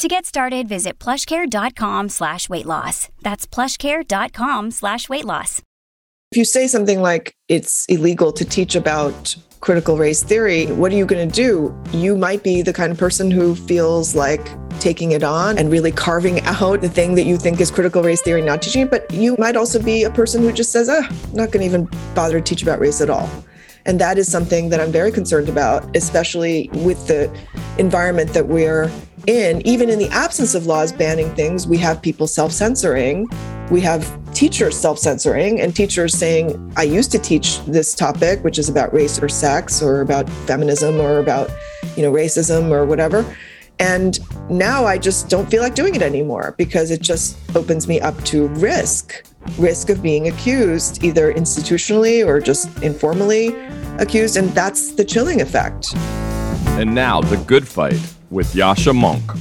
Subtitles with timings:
[0.00, 3.10] To get started, visit plushcare.com slash weight loss.
[3.20, 5.60] That's plushcare.com slash weight loss.
[6.32, 10.94] If you say something like it's illegal to teach about critical race theory, what are
[10.96, 11.78] you going to do?
[11.92, 14.40] You might be the kind of person who feels like
[14.78, 18.22] taking it on and really carving out the thing that you think is critical race
[18.22, 18.90] theory, not teaching it.
[18.90, 21.66] But you might also be a person who just says, ah, I'm not going to
[21.66, 23.28] even bother to teach about race at all.
[23.84, 27.30] And that is something that I'm very concerned about, especially with the
[27.78, 28.90] environment that we're
[29.26, 29.66] in.
[29.66, 33.28] Even in the absence of laws banning things, we have people self censoring.
[33.70, 38.58] We have teachers self censoring and teachers saying, I used to teach this topic, which
[38.58, 41.50] is about race or sex or about feminism or about,
[41.96, 43.24] you know, racism or whatever.
[43.78, 44.18] And
[44.50, 48.22] now I just don't feel like doing it anymore because it just opens me up
[48.24, 49.24] to risk
[49.58, 53.54] risk of being accused, either institutionally or just informally
[53.98, 54.36] accused.
[54.36, 55.94] And that's the chilling effect.
[56.78, 58.00] And now, The Good Fight
[58.30, 59.36] with Yascha Mounk.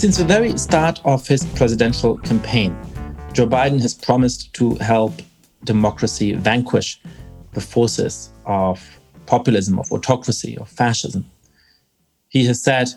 [0.00, 2.76] Since the very start of his presidential campaign,
[3.32, 5.12] Joe Biden has promised to help
[5.64, 7.00] democracy vanquish
[7.52, 11.30] the forces of populism, of autocracy, of fascism.
[12.28, 12.88] He has said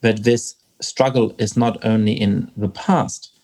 [0.00, 3.38] that this struggle is not only in the past,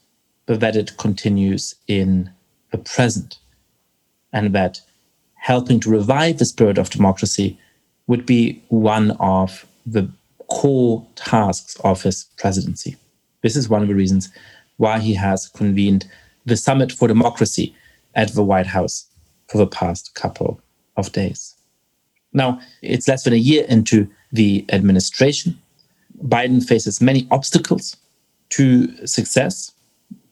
[0.47, 2.31] but that it continues in
[2.70, 3.39] the present.
[4.33, 4.81] And that
[5.45, 7.59] helping to revive the spirit of democracy
[8.06, 10.09] would be one of the
[10.48, 12.97] core tasks of his presidency.
[13.42, 14.31] This is one of the reasons
[14.78, 16.06] why he has convened
[16.47, 17.77] the Summit for Democracy
[18.14, 19.06] at the White House
[19.48, 20.62] for the past couple
[20.97, 21.55] of days.
[22.33, 25.61] Now, it's less than a year into the administration.
[26.24, 27.98] Biden faces many obstacles
[28.48, 29.73] to success,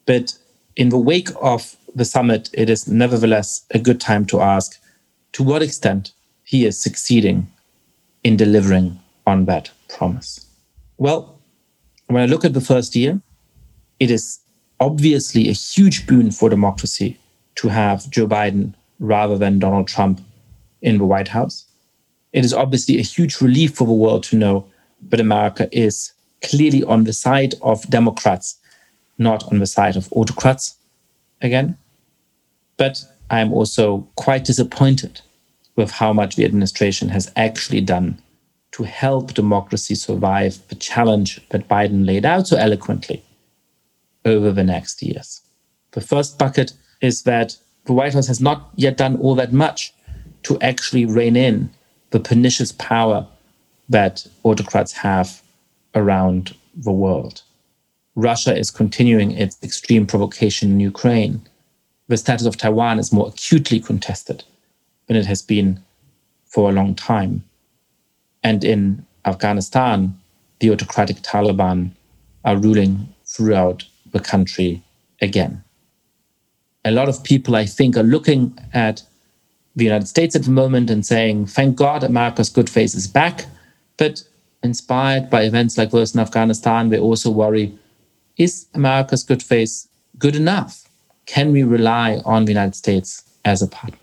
[0.07, 0.39] but
[0.75, 4.79] in the wake of the summit, it is nevertheless a good time to ask
[5.33, 6.13] to what extent
[6.45, 7.51] he is succeeding
[8.25, 10.47] in delivering on that promise.
[10.99, 11.39] Well,
[12.07, 13.21] when I look at the first year,
[13.99, 14.41] it is
[14.81, 17.19] obviously a huge boon for democracy
[17.57, 20.21] to have Joe Biden rather than Donald Trump
[20.81, 21.65] in the White House.
[22.33, 24.67] It is obviously a huge relief for the world to know
[25.09, 28.59] that America is clearly on the side of Democrats,
[29.19, 30.77] not on the side of autocrats
[31.41, 31.77] again.
[32.77, 35.23] But I'm also quite disappointed
[35.75, 38.21] with how much the administration has actually done
[38.73, 43.25] to help democracy survive the challenge that Biden laid out so eloquently
[44.27, 45.41] over the next years.
[45.93, 47.57] The first bucket is that
[47.87, 49.95] the White House has not yet done all that much
[50.45, 51.71] to actually rein in
[52.11, 53.27] the pernicious power
[53.89, 55.43] that autocrats have
[55.95, 57.43] around the world.
[58.15, 61.41] Russia is continuing its extreme provocation in Ukraine.
[62.13, 64.45] The status of Taiwan is more acutely contested
[65.07, 65.83] than it has been
[66.45, 67.43] for a long time.
[68.43, 70.21] And in Afghanistan,
[70.59, 71.93] the autocratic Taliban
[72.45, 74.83] are ruling throughout the country
[75.23, 75.65] again.
[76.85, 79.03] A lot of people, I think, are looking at
[79.75, 83.47] the United States at the moment and saying, thank God America's good face is back.
[83.97, 84.23] But
[84.63, 87.79] inspired by events like those in Afghanistan, they also worry
[88.37, 90.87] is America's good face good enough?
[91.27, 93.99] Can we rely on the United States as a partner?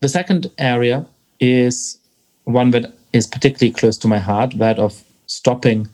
[0.00, 1.06] The second area
[1.40, 1.98] is
[2.44, 5.88] one that is particularly close to my heart that of stopping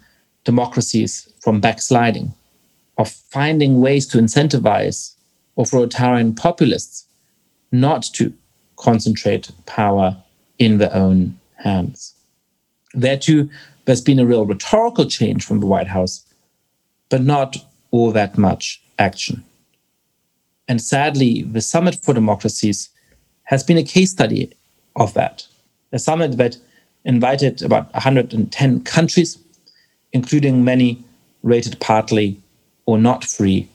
[0.44, 2.32] democracies from backsliding,
[2.96, 5.14] of finding ways to incentivize
[5.56, 7.06] authoritarian populists
[7.70, 8.32] not to
[8.76, 10.16] concentrate power
[10.58, 12.14] in their own hands.
[12.94, 13.50] There too,
[13.84, 16.24] there's been a real rhetorical change from the White House,
[17.08, 17.56] but not
[17.90, 19.44] all that much action.
[20.68, 22.90] And sadly, the Summit for Democracies
[23.44, 24.52] has been a case study
[24.96, 25.46] of that.
[25.92, 26.58] A summit that
[27.04, 29.38] invited about 110 countries,
[30.12, 31.02] including many
[31.42, 32.40] rated partly
[32.84, 33.68] or not free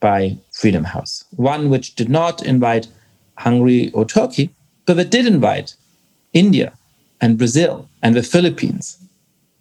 [0.00, 1.24] by Freedom House.
[1.36, 2.88] One which did not invite
[3.36, 4.50] Hungary or Turkey,
[4.86, 5.74] but that did invite
[6.32, 6.72] India
[7.20, 8.98] and Brazil and the Philippines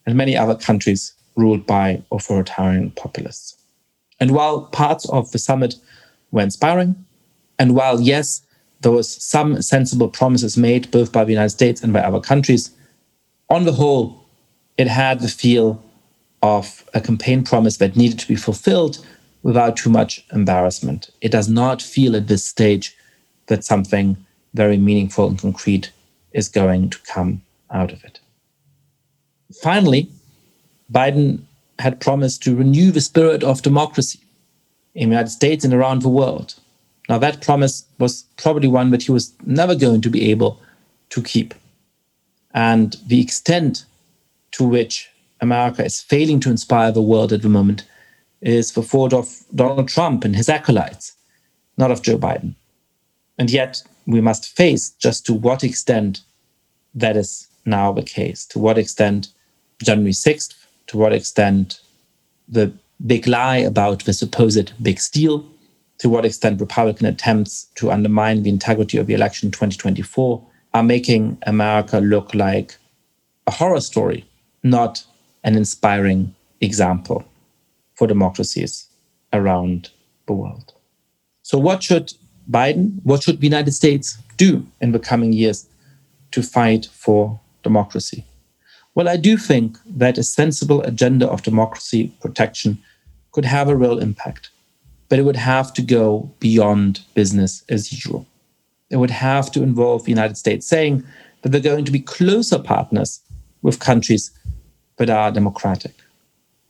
[0.06, 3.56] and many other countries ruled by authoritarian populists.
[4.20, 5.76] And while parts of the summit
[6.38, 6.96] were inspiring,
[7.60, 8.42] and while, yes,
[8.82, 12.72] there was some sensible promises made both by the United States and by other countries,
[13.50, 14.26] on the whole,
[14.78, 15.84] it had the feel
[16.42, 19.06] of a campaign promise that needed to be fulfilled
[19.42, 21.10] without too much embarrassment.
[21.22, 22.96] It does not feel at this stage
[23.48, 24.18] that something
[24.54, 25.92] very meaningful and concrete
[26.34, 27.42] is going to come
[27.72, 28.20] out of it.
[29.62, 30.10] Finally,
[30.92, 31.42] Biden
[31.80, 34.20] had promised to renew the spirit of democracy
[34.98, 36.56] in the United States and around the world.
[37.08, 40.60] Now, that promise was probably one that he was never going to be able
[41.12, 41.54] to keep.
[42.54, 43.86] And the extent
[44.54, 45.10] to which
[45.40, 47.86] America is failing to inspire the world at the moment
[48.42, 51.16] is the fault of Donald Trump and his acolytes,
[51.78, 52.56] not of Joe Biden.
[53.38, 56.22] And yet, we must face just to what extent
[56.96, 59.28] that is now the case, to what extent
[59.84, 60.56] January 6th,
[60.88, 61.82] to what extent
[62.48, 62.74] the
[63.06, 65.46] big lie about the supposed big steal,
[66.00, 70.84] to what extent Republican attempts to undermine the integrity of the election in 2024 are
[70.84, 72.78] making America look like
[73.48, 74.26] a horror story,
[74.64, 75.04] not
[75.44, 77.26] an inspiring example
[77.96, 78.88] for democracies
[79.34, 79.90] around
[80.28, 80.74] the world.
[81.42, 82.14] So, what should
[82.50, 85.68] Biden, what should the United States do in the coming years
[86.32, 88.26] to fight for democracy?
[88.98, 92.80] Well, I do think that a sensible agenda of democracy protection
[93.32, 94.50] could have a real impact,
[95.08, 98.26] but it would have to go beyond business as usual.
[98.90, 101.04] It would have to involve the United States saying
[101.44, 103.22] that they're going to be closer partners
[103.62, 104.32] with countries
[104.96, 105.94] that are democratic.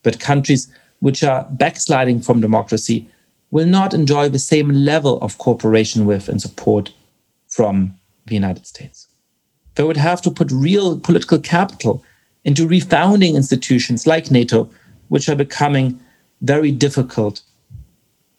[0.03, 0.67] But countries
[0.99, 3.07] which are backsliding from democracy
[3.51, 6.91] will not enjoy the same level of cooperation with and support
[7.47, 9.07] from the United States.
[9.75, 12.03] They would have to put real political capital
[12.47, 14.69] into refounding institutions like NATO,
[15.09, 15.99] which are becoming
[16.41, 17.41] very difficult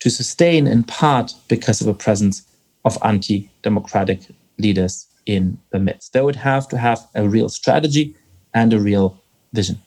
[0.01, 2.43] to sustain in part because of the presence
[2.87, 4.21] of anti democratic
[4.57, 6.15] leaders in the midst.
[6.15, 8.17] They would have to have a real strategy
[8.55, 9.21] and a real
[9.53, 9.79] vision.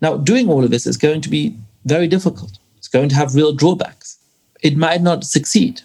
[0.00, 2.58] Now, doing all of this is going to be very difficult.
[2.78, 4.16] It's going to have real drawbacks.
[4.62, 5.82] It might not succeed.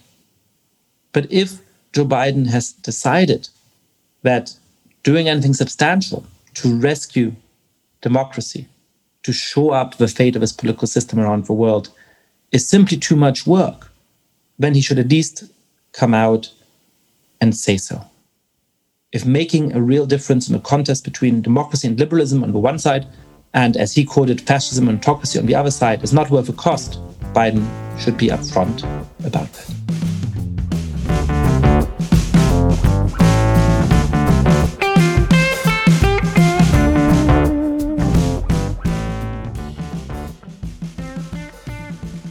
[1.11, 1.59] But if
[1.91, 3.49] Joe Biden has decided
[4.21, 4.55] that
[5.03, 6.25] doing anything substantial
[6.55, 7.35] to rescue
[8.07, 8.67] democracy,
[9.23, 11.89] to shore up the fate of his political system around the world,
[12.51, 13.91] is simply too much work,
[14.57, 15.43] then he should at least
[15.91, 16.51] come out
[17.41, 17.97] and say so.
[19.11, 22.79] If making a real difference in the contest between democracy and liberalism on the one
[22.79, 23.07] side
[23.53, 26.53] and as he it, fascism and autocracy on the other side is not worth the
[26.53, 26.99] cost,
[27.33, 27.65] Biden
[27.99, 28.83] should be upfront
[29.25, 30.26] about that.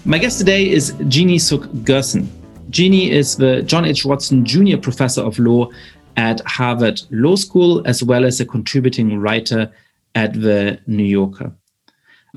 [0.07, 2.29] My guest today is Jeannie Suk Gersen.
[2.71, 4.05] Jeannie is the John H.
[4.05, 4.77] Watson Jr.
[4.77, 5.69] Professor of Law
[6.17, 9.69] at Harvard Law School, as well as a contributing writer
[10.15, 11.53] at the New Yorker.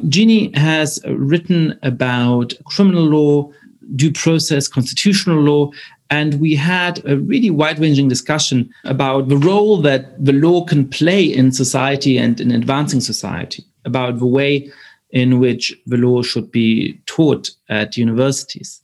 [0.08, 3.52] Jeannie has written about criminal law,
[3.96, 5.70] due process, constitutional law,
[6.10, 10.90] and we had a really wide ranging discussion about the role that the law can
[10.90, 14.72] play in society and in advancing society, about the way
[15.12, 18.82] in which the law should be taught at universities,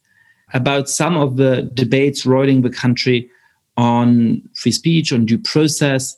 [0.53, 3.29] about some of the debates roiling the country
[3.77, 6.15] on free speech, on due process,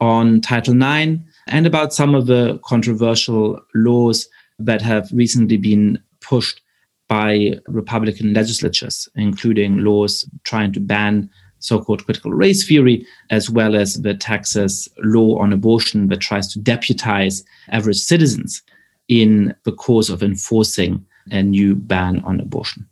[0.00, 1.18] on Title IX,
[1.48, 4.28] and about some of the controversial laws
[4.58, 6.60] that have recently been pushed
[7.08, 13.74] by Republican legislatures, including laws trying to ban so called critical race theory, as well
[13.76, 18.62] as the Texas law on abortion that tries to deputize average citizens
[19.10, 22.86] in the course of enforcing a new ban on abortion.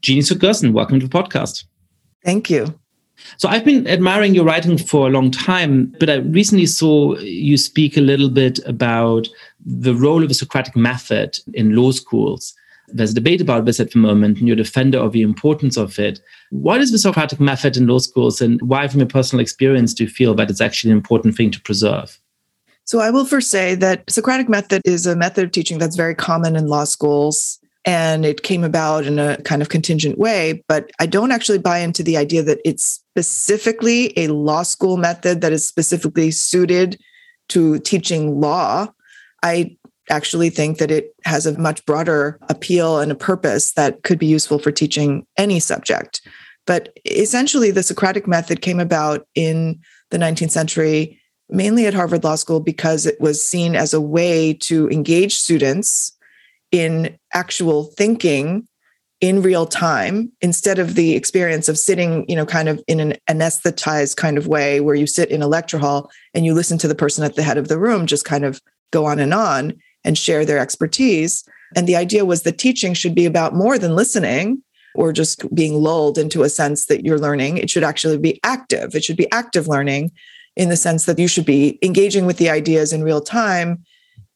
[0.00, 1.64] Jeannie Suk Gersen, welcome to the podcast.
[2.24, 2.78] Thank you.
[3.36, 7.58] So I've been admiring your writing for a long time, but I recently saw you
[7.58, 9.28] speak a little bit about
[9.66, 12.54] the role of the Socratic method in law schools.
[12.88, 15.76] There's a debate about this at the moment, and you're a defender of the importance
[15.76, 16.20] of it.
[16.50, 20.04] What is the Socratic method in law schools, and why, from your personal experience, do
[20.04, 22.18] you feel that it's actually an important thing to preserve?
[22.90, 26.12] So, I will first say that Socratic method is a method of teaching that's very
[26.12, 30.64] common in law schools and it came about in a kind of contingent way.
[30.66, 35.40] But I don't actually buy into the idea that it's specifically a law school method
[35.40, 37.00] that is specifically suited
[37.50, 38.88] to teaching law.
[39.44, 39.76] I
[40.10, 44.26] actually think that it has a much broader appeal and a purpose that could be
[44.26, 46.28] useful for teaching any subject.
[46.66, 49.78] But essentially, the Socratic method came about in
[50.10, 51.19] the 19th century,
[51.50, 56.16] mainly at Harvard Law School, because it was seen as a way to engage students
[56.70, 58.66] in actual thinking
[59.20, 63.14] in real time instead of the experience of sitting you know kind of in an
[63.28, 66.88] anesthetized kind of way where you sit in a lecture hall and you listen to
[66.88, 69.74] the person at the head of the room just kind of go on and on
[70.04, 71.44] and share their expertise.
[71.76, 74.62] And the idea was that teaching should be about more than listening
[74.94, 77.58] or just being lulled into a sense that you're learning.
[77.58, 78.94] It should actually be active.
[78.94, 80.10] It should be active learning
[80.60, 83.82] in the sense that you should be engaging with the ideas in real time.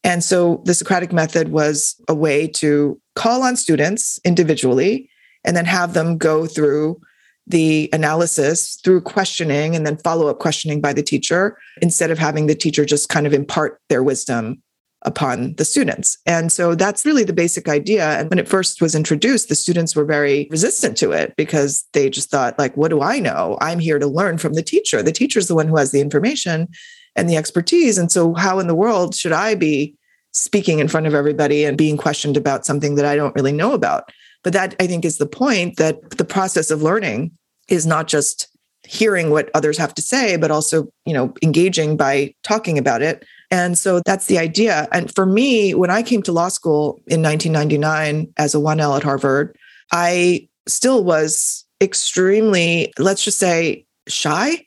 [0.03, 5.11] And so the Socratic method was a way to call on students individually
[5.45, 6.99] and then have them go through
[7.47, 12.47] the analysis through questioning and then follow up questioning by the teacher instead of having
[12.47, 14.63] the teacher just kind of impart their wisdom
[15.05, 16.17] upon the students.
[16.27, 18.19] And so that's really the basic idea.
[18.19, 22.09] And when it first was introduced, the students were very resistant to it because they
[22.09, 23.59] just thought, like, what do I know?
[23.61, 25.03] I'm here to learn from the teacher.
[25.03, 26.69] The teacher's the one who has the information
[27.17, 27.99] and the expertise.
[27.99, 29.95] And so, how in the world should I be
[30.33, 33.73] speaking in front of everybody and being questioned about something that I don't really know
[33.73, 34.11] about?
[34.43, 37.33] But that I think is the point that the process of learning
[37.69, 38.49] is not just
[38.87, 43.25] hearing what others have to say, but also, you know, engaging by talking about it
[43.55, 44.89] and so that's the idea.
[44.91, 49.05] And for me, when I came to law school in 1999 as a 1L at
[49.05, 49.57] Harvard,
[49.93, 54.67] I still was extremely, let's just say, shy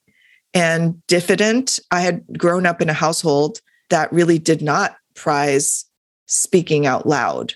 [0.53, 1.79] and diffident.
[1.91, 5.83] I had grown up in a household that really did not prize
[6.27, 7.55] speaking out loud.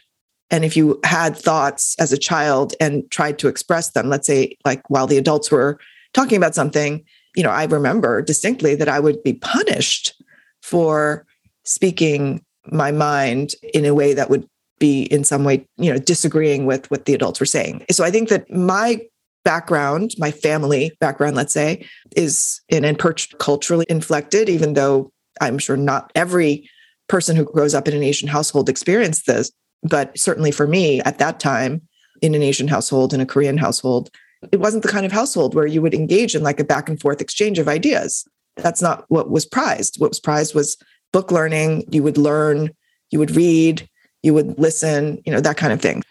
[0.49, 4.57] And if you had thoughts as a child and tried to express them, let's say,
[4.65, 5.79] like while the adults were
[6.13, 7.05] talking about something,
[7.37, 10.20] you know, I remember distinctly that I would be punished
[10.61, 11.25] for
[11.63, 14.47] speaking my mind in a way that would
[14.79, 17.85] be in some way, you know, disagreeing with what the adults were saying.
[17.91, 18.99] So I think that my
[19.43, 25.57] background, my family background, let's say, is in and perched culturally inflected, even though I'm
[25.57, 26.69] sure not every
[27.07, 29.51] person who grows up in an Asian household experienced this.
[29.83, 31.81] But certainly for me at that time,
[32.21, 34.09] in an Asian household, in a Korean household,
[34.51, 36.99] it wasn't the kind of household where you would engage in like a back and
[36.99, 38.25] forth exchange of ideas
[38.57, 39.95] that's not what was prized.
[39.99, 40.77] What was prized was
[41.11, 41.85] book learning.
[41.89, 42.71] You would learn,
[43.09, 43.87] you would read,
[44.23, 46.03] you would listen, you know, that kind of thing.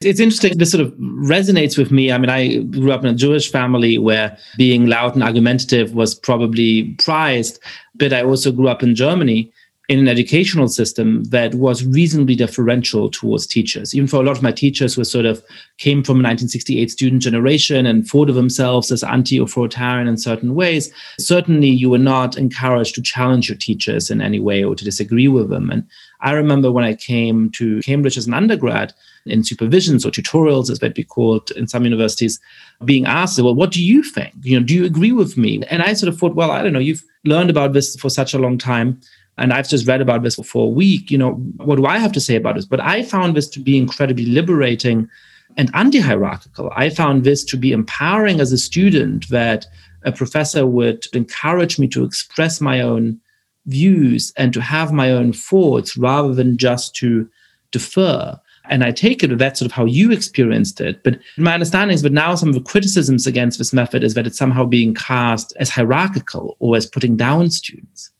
[0.00, 0.58] It's interesting.
[0.58, 2.12] This sort of resonates with me.
[2.12, 6.14] I mean, I grew up in a Jewish family where being loud and argumentative was
[6.14, 7.58] probably prized,
[7.94, 9.50] but I also grew up in Germany
[9.88, 13.94] in an educational system that was reasonably deferential towards teachers.
[13.94, 15.44] Even for a lot of my teachers who sort of
[15.76, 20.90] came from a 1968 student generation and thought of themselves as anti-authoritarian in certain ways,
[21.18, 25.28] certainly you were not encouraged to challenge your teachers in any way or to disagree
[25.28, 25.70] with them.
[25.70, 25.86] And
[26.20, 28.94] I remember when I came to Cambridge as an undergrad
[29.26, 32.40] in supervisions or tutorials, as they'd be called in some universities,
[32.86, 34.32] being asked, well, what do you think?
[34.40, 35.62] You know, do you agree with me?
[35.68, 38.32] And I sort of thought, well, I don't know, you've learned about this for such
[38.32, 39.00] a long time
[39.36, 42.12] and I've just read about this for a week, you know, what do I have
[42.12, 42.66] to say about this?
[42.66, 45.08] But I found this to be incredibly liberating
[45.56, 46.72] and anti hierarchical.
[46.74, 49.66] I found this to be empowering as a student that
[50.04, 53.20] a professor would encourage me to express my own
[53.66, 57.28] views and to have my own thoughts rather than just to
[57.70, 58.38] defer.
[58.66, 61.02] And I take it that that's sort of how you experienced it.
[61.02, 64.26] But my understanding is that now some of the criticisms against this method is that
[64.26, 68.10] it's somehow being cast as hierarchical or as putting down students.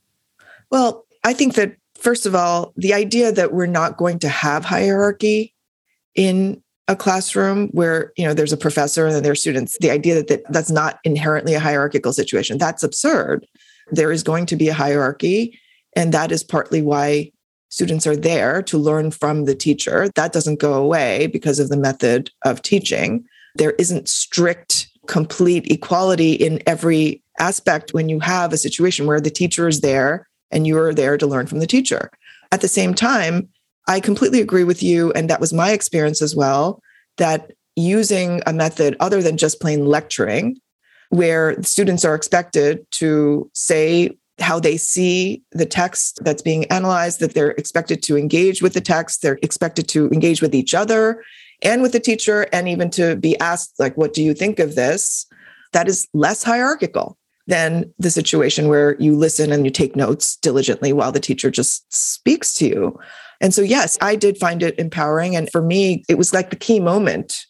[0.71, 4.65] Well, I think that, first of all, the idea that we're not going to have
[4.65, 5.55] hierarchy
[6.15, 9.91] in a classroom where you know there's a professor and then there are students the
[9.91, 13.47] idea that, that that's not inherently a hierarchical situation that's absurd.
[13.91, 15.59] There is going to be a hierarchy
[15.97, 17.33] and that is partly why
[17.71, 20.11] students are there to learn from the teacher.
[20.15, 23.25] That doesn't go away because of the method of teaching.
[23.57, 29.31] There isn't strict complete equality in every aspect when you have a situation where the
[29.31, 32.11] teacher is there and you're there to learn from the teacher.
[32.53, 33.49] At the same time,
[33.87, 35.13] I completely agree with you.
[35.13, 36.81] And that was my experience as well
[37.19, 40.57] that using a method other than just plain lecturing,
[41.11, 47.35] where students are expected to say how they see the text that's being analyzed, that
[47.35, 51.23] they're expected to engage with the text, they're expected to engage with each other
[51.63, 54.75] and with the teacher, and even to be asked, like, what do you think of
[54.75, 55.27] this?
[55.73, 57.17] That is less hierarchical
[57.47, 61.93] than the situation where you listen and you take notes diligently while the teacher just
[61.93, 62.99] speaks to you.
[63.41, 65.37] And so, yes, I did find it empowering.
[65.37, 67.45] And for me, it was like the key moment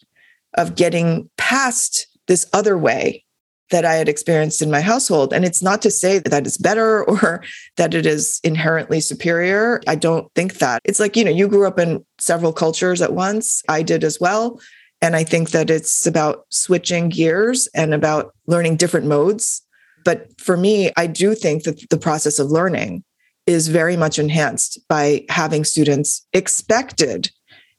[0.55, 3.25] of getting past this other way
[3.71, 5.33] that I had experienced in my household.
[5.33, 7.43] And it's not to say that it's better or
[7.77, 9.81] that it is inherently superior.
[9.87, 10.81] I don't think that.
[10.85, 13.63] It's like, you know, you grew up in several cultures at once.
[13.69, 14.61] I did as well.
[15.01, 19.63] And I think that it's about switching gears and about learning different modes
[20.05, 23.05] but for me, I do think that the process of learning
[23.47, 27.31] is very much enhanced by having students expected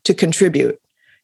[0.03, 0.79] to contribute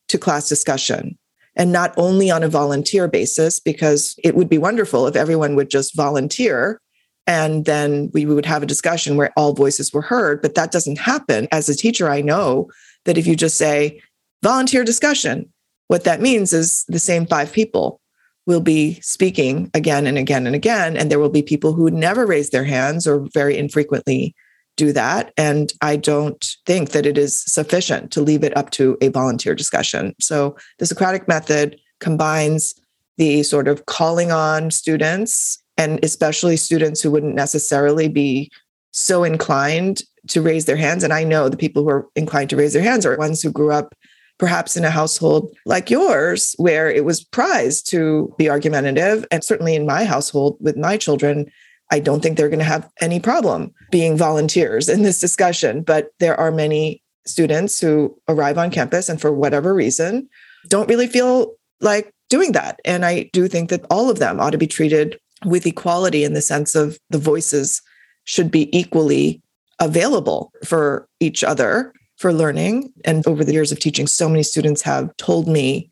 [0.07, 1.17] to class discussion
[1.55, 5.69] and not only on a volunteer basis, because it would be wonderful if everyone would
[5.69, 6.79] just volunteer
[7.27, 10.41] And then we would have a discussion where all voices were heard.
[10.41, 11.47] But that doesn't happen.
[11.51, 12.69] As a teacher, I know
[13.05, 14.01] that if you just say
[14.43, 15.51] volunteer discussion,
[15.87, 18.01] what that means is the same five people
[18.45, 20.97] will be speaking again and again and again.
[20.97, 24.35] And there will be people who never raise their hands or very infrequently
[24.77, 25.31] do that.
[25.37, 29.53] And I don't think that it is sufficient to leave it up to a volunteer
[29.53, 30.15] discussion.
[30.19, 32.73] So the Socratic method combines
[33.17, 38.51] the sort of calling on students and especially students who wouldn't necessarily be
[38.91, 41.03] so inclined to raise their hands.
[41.03, 43.51] And I know the people who are inclined to raise their hands are ones who
[43.51, 43.95] grew up
[44.41, 49.23] perhaps in a household like yours, where it was prized to be argumentative.
[49.29, 51.45] And certainly in my household with my children,
[51.91, 55.83] I don't think they're going to have any problem being volunteers in this discussion.
[55.83, 60.27] But there are many students who arrive on campus and for whatever reason
[60.69, 62.79] don't really feel like doing that.
[62.83, 66.33] And I do think that all of them ought to be treated with equality in
[66.33, 67.79] the sense of the voices
[68.23, 69.39] should be equally
[69.79, 72.93] available for each other for learning.
[73.03, 75.89] And over the years of teaching, so many students have told me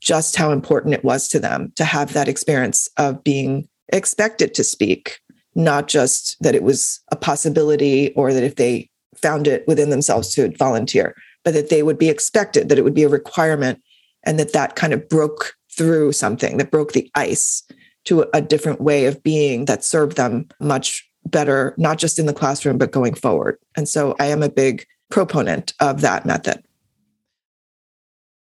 [0.00, 4.64] just how important it was to them to have that experience of being expected to
[4.64, 5.18] speak,
[5.54, 10.34] not just that it was a possibility or that if they found it within themselves
[10.34, 11.14] to volunteer,
[11.44, 13.80] but that they would be expected, that it would be a requirement,
[14.24, 17.62] and that that kind of broke through something, that broke the ice
[18.04, 22.32] to a different way of being that served them much better, not just in the
[22.32, 23.56] classroom, but going forward.
[23.76, 26.64] And so I am a big proponent of that method.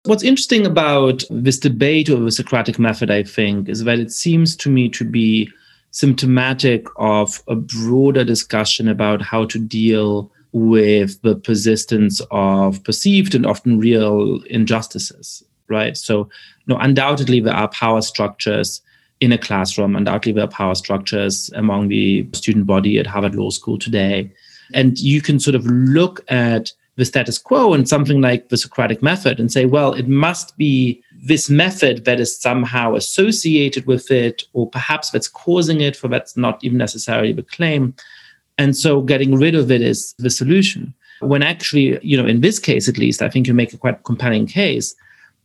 [0.04, 4.54] What's interesting about this debate over the Socratic method, I think, is that it seems
[4.56, 5.50] to me to be
[5.90, 13.46] symptomatic of a broader discussion about how to deal with the persistence of perceived and
[13.46, 15.96] often real injustices, right?
[15.96, 16.28] So,
[16.66, 18.82] know, undoubtedly there are power structures
[19.20, 23.50] in a classroom, undoubtedly there are power structures among the student body at Harvard Law
[23.50, 24.30] School today
[24.74, 29.02] and you can sort of look at the status quo and something like the Socratic
[29.02, 34.42] method and say, well, it must be this method that is somehow associated with it,
[34.52, 37.94] or perhaps that's causing it, for that's not even necessarily the claim.
[38.58, 40.92] And so getting rid of it is the solution.
[41.20, 44.02] When actually, you know, in this case at least, I think you make a quite
[44.02, 44.94] compelling case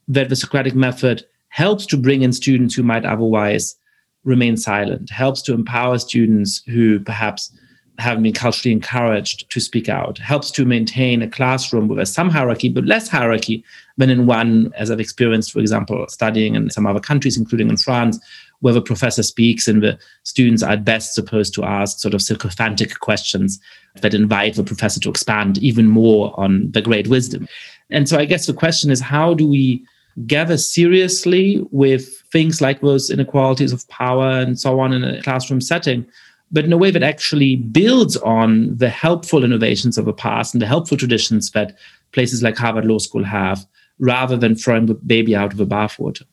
[0.07, 3.75] that the Socratic method helps to bring in students who might otherwise
[4.23, 7.51] remain silent, helps to empower students who perhaps
[7.99, 10.17] having been culturally encouraged to speak out.
[10.17, 13.63] Helps to maintain a classroom with some hierarchy but less hierarchy
[13.97, 17.77] than in one as i've experienced for example studying in some other countries including in
[17.77, 18.19] france
[18.61, 22.99] where the professor speaks and the students are best supposed to ask sort of sycophantic
[23.01, 23.59] questions
[24.01, 27.47] that invite the professor to expand even more on the great wisdom.
[27.89, 29.85] And so i guess the question is how do we
[30.27, 35.59] gather seriously with things like those inequalities of power and so on in a classroom
[35.59, 36.05] setting
[36.53, 40.61] but in a way that actually builds on the helpful innovations of the past and
[40.61, 41.75] the helpful traditions that
[42.11, 43.65] places like Harvard Law School have,
[43.99, 46.23] rather than throwing the baby out of the bathwater.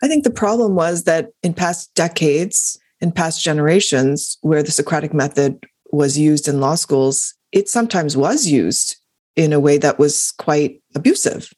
[0.00, 5.12] I think the problem was that in past decades, in past generations, where the Socratic
[5.12, 5.58] method
[5.90, 8.96] was used in law schools, it sometimes was used
[9.34, 11.52] in a way that was quite abusive.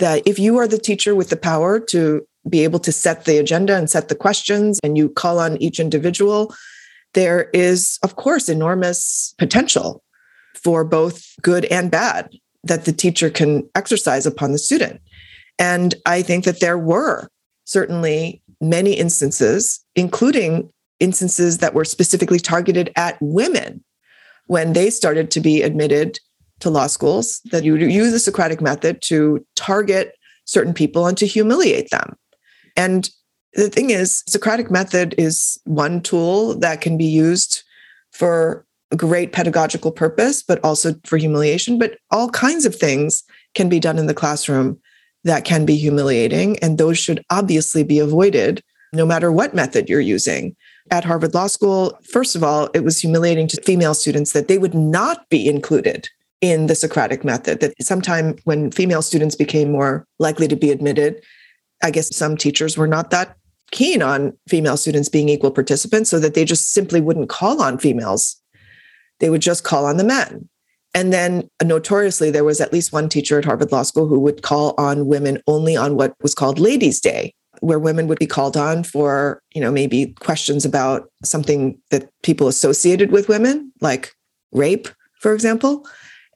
[0.00, 3.38] That if you are the teacher with the power to be able to set the
[3.38, 6.54] agenda and set the questions, and you call on each individual
[7.14, 10.02] there is, of course, enormous potential
[10.54, 12.30] for both good and bad
[12.64, 15.00] that the teacher can exercise upon the student.
[15.58, 17.28] And I think that there were
[17.64, 23.82] certainly many instances, including instances that were specifically targeted at women
[24.46, 26.18] when they started to be admitted
[26.60, 31.26] to law schools, that you use the Socratic method to target certain people and to
[31.26, 32.16] humiliate them.
[32.76, 33.08] And
[33.54, 37.62] the thing is, Socratic method is one tool that can be used
[38.12, 41.78] for a great pedagogical purpose, but also for humiliation.
[41.78, 43.22] But all kinds of things
[43.54, 44.78] can be done in the classroom
[45.24, 46.58] that can be humiliating.
[46.60, 50.56] And those should obviously be avoided no matter what method you're using.
[50.90, 54.58] At Harvard Law School, first of all, it was humiliating to female students that they
[54.58, 56.08] would not be included
[56.40, 57.60] in the Socratic method.
[57.60, 61.22] That sometime when female students became more likely to be admitted,
[61.82, 63.36] I guess some teachers were not that
[63.72, 67.78] keen on female students being equal participants so that they just simply wouldn't call on
[67.78, 68.36] females.
[69.20, 70.48] They would just call on the men.
[70.92, 74.42] And then notoriously, there was at least one teacher at Harvard Law School who would
[74.42, 78.56] call on women only on what was called Ladies' Day, where women would be called
[78.56, 84.12] on for, you know, maybe questions about something that people associated with women, like
[84.52, 84.88] rape,
[85.20, 85.86] for example.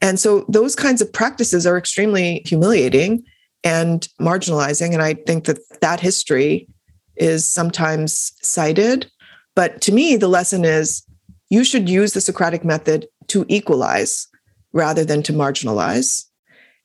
[0.01, 3.23] And so those kinds of practices are extremely humiliating
[3.63, 4.93] and marginalizing.
[4.93, 6.67] And I think that that history
[7.17, 9.09] is sometimes cited
[9.55, 11.03] But to me, the lesson is
[11.49, 14.27] you should use the Socratic method to equalize
[14.73, 16.25] rather than to marginalize.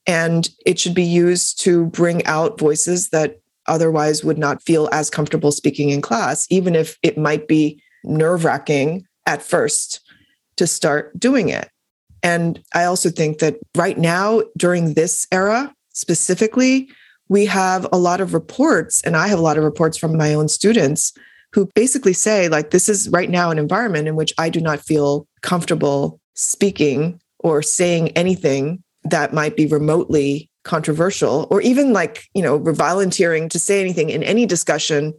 [0.07, 5.11] And it should be used to bring out voices that otherwise would not feel as
[5.11, 10.01] comfortable speaking in class, even if it might be nerve wracking at first
[10.57, 11.69] to start doing it.
[12.23, 16.89] And I also think that right now, during this era specifically,
[17.31, 20.35] we have a lot of reports, and I have a lot of reports from my
[20.35, 21.13] own students
[21.53, 24.81] who basically say, like, this is right now an environment in which I do not
[24.81, 32.43] feel comfortable speaking or saying anything that might be remotely controversial or even like, you
[32.43, 35.15] know, volunteering to say anything in any discussion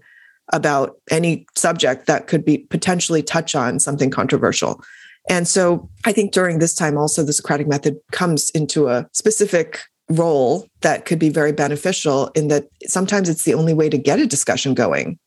[0.51, 4.83] about any subject that could be potentially touch on something controversial.
[5.29, 9.79] And so I think during this time also the Socratic method comes into a specific
[10.11, 14.19] role that could be very beneficial in that sometimes it's the only way to get
[14.19, 15.17] a discussion going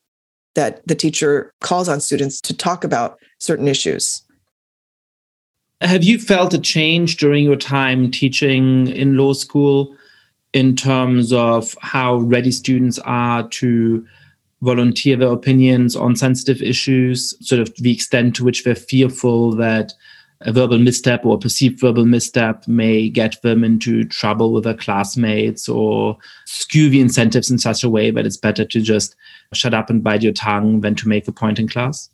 [0.55, 4.23] that the teacher calls on students to talk about certain issues.
[5.81, 9.95] Have you felt a change during your time teaching in law school
[10.53, 14.05] in terms of how ready students are to
[14.61, 19.93] volunteer their opinions on sensitive issues, sort of the extent to which they're fearful that
[20.41, 25.69] a verbal misstep or perceived verbal misstep may get them into trouble with their classmates
[25.69, 29.15] or skew the incentives in such a way that it's better to just
[29.53, 32.09] shut up and bite your tongue than to make a point in class?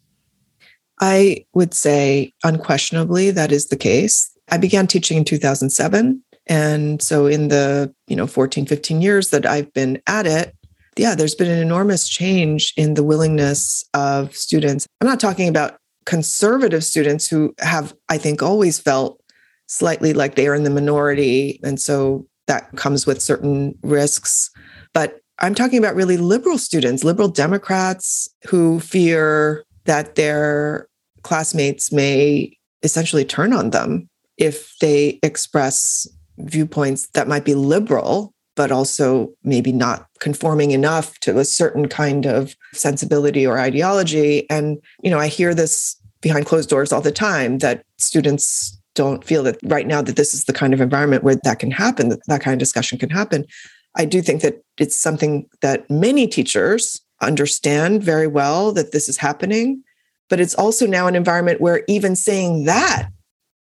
[1.00, 4.32] I would say unquestionably that is the case.
[4.52, 6.24] I began teaching in 2007.
[6.48, 10.56] And so in the, you know, 14, 15 years that I've been at it,
[10.98, 14.86] yeah, there's been an enormous change in the willingness of students.
[15.00, 19.22] I'm not talking about conservative students who have, I think, always felt
[19.68, 21.60] slightly like they are in the minority.
[21.64, 24.50] And so that comes with certain risks.
[24.94, 30.88] But I'm talking about really liberal students, liberal Democrats who fear that their
[31.24, 38.72] classmates may essentially turn on them if they express viewpoints that might be liberal but
[38.72, 44.50] also maybe not conforming enough to a certain kind of sensibility or ideology.
[44.50, 49.24] And, you know, I hear this behind closed doors all the time that students don't
[49.24, 52.10] feel that right now that this is the kind of environment where that can happen,
[52.10, 53.46] that that kind of discussion can happen.
[53.96, 59.18] I do think that it's something that many teachers understand very well that this is
[59.18, 59.84] happening,
[60.30, 63.10] but it's also now an environment where even saying that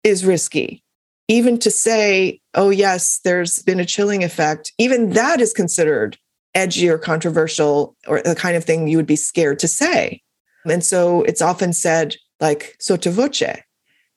[0.03, 0.83] is risky
[1.31, 6.19] even to say, oh, yes, there's been a chilling effect, even that is considered
[6.57, 10.21] edgy or controversial or the kind of thing you would be scared to say.
[10.69, 13.45] And so it's often said like sotto voce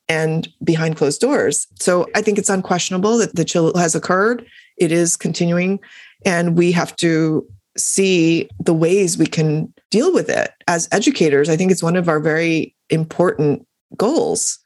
[0.10, 1.67] and behind closed doors.
[1.80, 4.43] So I think it's unquestionable that the chill has occurred.
[4.78, 5.80] It is continuing.
[6.26, 7.47] And we have to
[7.78, 10.49] see the ways we can deal with it.
[10.67, 14.58] As educators, I think it's one of our very important goals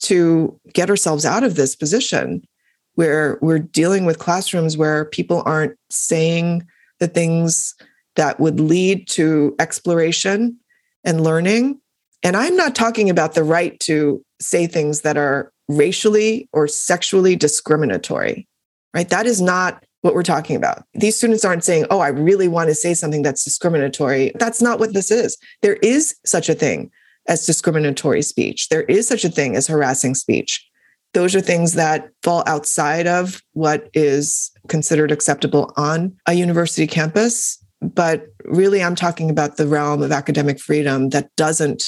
[0.00, 2.46] to get ourselves out of this position
[2.94, 6.66] where we're dealing with classrooms where people aren't saying
[7.00, 7.74] the things
[8.16, 10.56] that would lead to exploration
[11.02, 11.80] and learning.
[12.22, 17.36] And I'm not talking about the right to say things that are racially or sexually
[17.36, 18.46] discriminatory,
[18.92, 19.08] right?
[19.08, 20.84] That is not what we're talking about.
[20.94, 24.32] These students aren't saying, oh, I really want to say something that's discriminatory.
[24.38, 25.36] That's not what this is.
[25.62, 26.90] There is such a thing
[27.26, 28.68] as discriminatory speech.
[28.68, 30.66] There is such a thing as harassing speech.
[31.12, 37.58] Those are things that fall outside of what is considered acceptable on a university campus.
[37.80, 41.84] But really, I'm talking about the realm of academic freedom that doesn't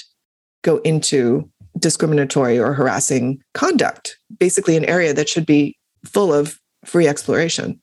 [0.62, 7.09] go into discriminatory or harassing conduct, basically, an area that should be full of free
[7.09, 7.81] exploration.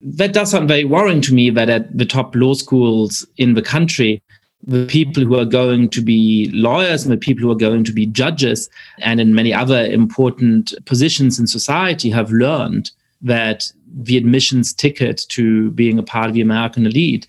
[0.00, 3.62] That does sound very worrying to me that at the top law schools in the
[3.62, 4.22] country,
[4.66, 7.92] the people who are going to be lawyers and the people who are going to
[7.92, 8.68] be judges
[8.98, 12.90] and in many other important positions in society have learned
[13.22, 17.28] that the admissions ticket to being a part of the American elite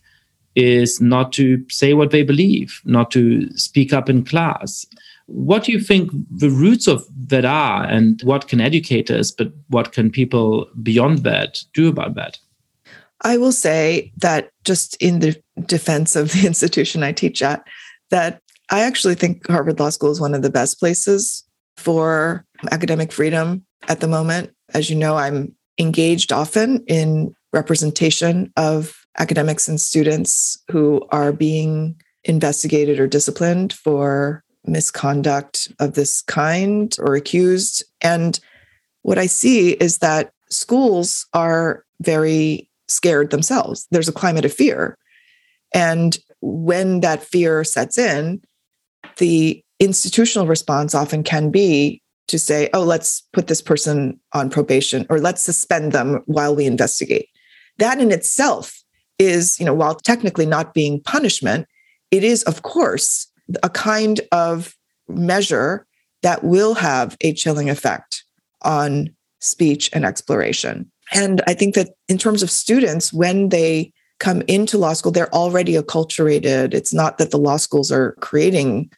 [0.55, 4.85] is not to say what they believe, not to speak up in class.
[5.27, 9.91] What do you think the roots of that are, and what can educators, but what
[9.91, 12.39] can people beyond that do about that?
[13.21, 17.63] I will say that just in the defense of the institution I teach at,
[18.09, 21.43] that I actually think Harvard Law School is one of the best places
[21.77, 24.51] for academic freedom at the moment.
[24.73, 31.95] As you know, I'm engaged often in representation of academics and students who are being
[32.25, 37.83] investigated or disciplined for misconduct of this kind or accused.
[38.01, 38.39] And
[39.01, 43.87] what I see is that schools are very scared themselves.
[43.91, 44.97] There's a climate of fear.
[45.73, 48.41] And when that fear sets in,
[49.17, 55.05] the institutional response often can be to say, oh, let's put this person on probation
[55.09, 57.27] or let's suspend them while we investigate.
[57.79, 58.81] That in itself
[59.17, 61.67] is, you know, while technically not being punishment,
[62.11, 63.27] it is, of course,
[63.63, 64.75] a kind of
[65.07, 65.85] measure
[66.21, 68.23] that will have a chilling effect
[68.61, 70.91] on speech and exploration.
[71.11, 75.33] And I think that in terms of students, when they come into law school, they're
[75.33, 76.73] already acculturated.
[76.73, 78.91] It's not that the law schools are creating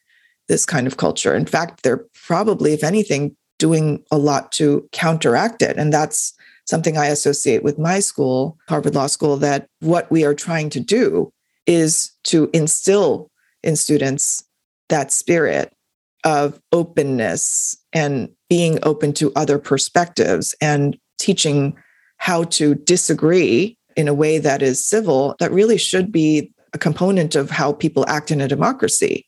[0.48, 1.36] this kind of culture.
[1.36, 5.78] In fact, they're probably, if anything, doing a lot to counteract it.
[5.78, 6.34] And that's
[6.66, 10.80] something I associate with my school, Harvard Law School, that what we are trying to
[10.80, 11.32] do
[11.68, 13.30] is to instill
[13.64, 14.44] in students
[14.90, 15.72] that spirit
[16.24, 21.78] of openness and being open to other perspectives and teaching
[22.18, 27.36] how to disagree in a way that is civil, that really should be a component
[27.36, 29.28] of how people act in a democracy,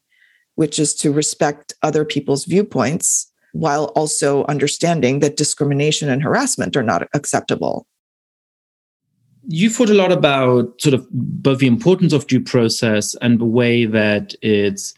[0.55, 6.83] which is to respect other people's viewpoints while also understanding that discrimination and harassment are
[6.83, 7.85] not acceptable.
[9.47, 13.45] You've thought a lot about sort of both the importance of due process and the
[13.45, 14.93] way that it's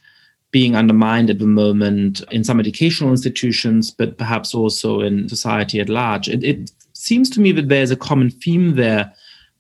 [0.52, 5.90] being undermined at the moment in some educational institutions, but perhaps also in society at
[5.90, 6.30] large.
[6.30, 9.12] It, it seems to me that there's a common theme there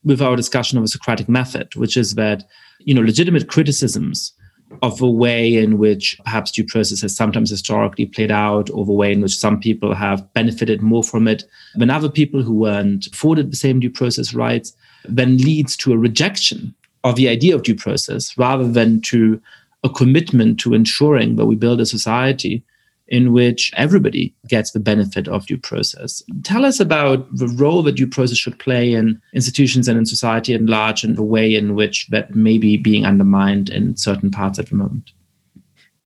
[0.05, 2.43] with our discussion of a Socratic method, which is that
[2.79, 4.33] you know legitimate criticisms
[4.81, 8.91] of the way in which perhaps due process has sometimes historically played out, or the
[8.91, 11.43] way in which some people have benefited more from it
[11.75, 15.97] than other people who weren't afforded the same due process rights, then leads to a
[15.97, 19.39] rejection of the idea of due process rather than to
[19.83, 22.63] a commitment to ensuring that we build a society
[23.07, 26.23] in which everybody gets the benefit of due process.
[26.43, 30.53] Tell us about the role that due process should play in institutions and in society
[30.53, 34.57] at large and the way in which that may be being undermined in certain parts
[34.57, 35.11] at the moment.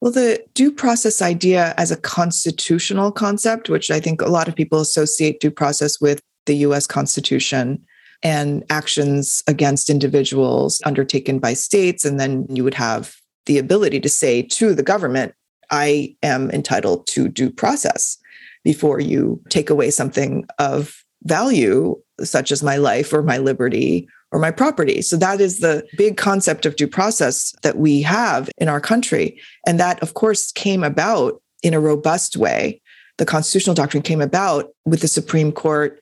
[0.02, 4.56] Well, the due process idea as a constitutional concept, which I think a lot of
[4.56, 7.86] people associate due process with the US Constitution
[8.24, 12.06] and actions against individuals undertaken by states.
[12.06, 15.34] And then you would have the ability to say to the government,
[15.72, 18.18] I am entitled to due process
[18.64, 24.40] before you take away something of value, such as my life or my liberty or
[24.40, 25.02] my property.
[25.02, 29.40] So that is the big concept of due process that we have in our country.
[29.66, 32.82] And that, of course, came about in a robust way.
[33.18, 36.00] The constitutional doctrine came about with the Supreme Court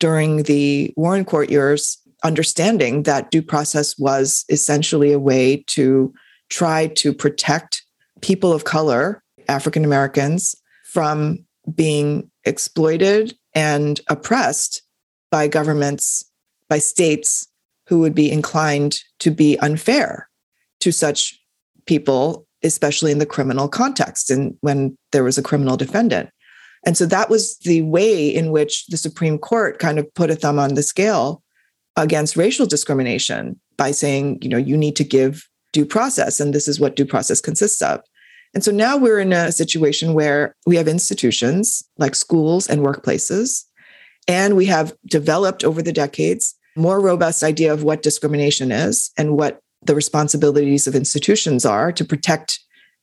[0.00, 6.12] during the Warren Court years, understanding that due process was essentially a way to
[6.50, 7.84] try to protect
[8.20, 10.54] people of color, African Americans,
[10.84, 14.82] from being exploited and oppressed
[15.30, 16.24] by governments,
[16.68, 17.46] by states
[17.86, 20.28] who would be inclined to be unfair
[20.80, 21.38] to such
[21.86, 26.30] people, especially in the criminal context and when there was a criminal defendant.
[26.86, 30.36] And so that was the way in which the Supreme Court kind of put a
[30.36, 31.42] thumb on the scale
[31.96, 36.40] against racial discrimination by saying, you know, you need to give due process.
[36.40, 38.00] And this is what due process consists of.
[38.54, 43.64] And so now we're in a situation where we have institutions like schools and workplaces,
[44.26, 49.36] and we have developed over the decades more robust idea of what discrimination is and
[49.36, 52.60] what the responsibilities of institutions are to protect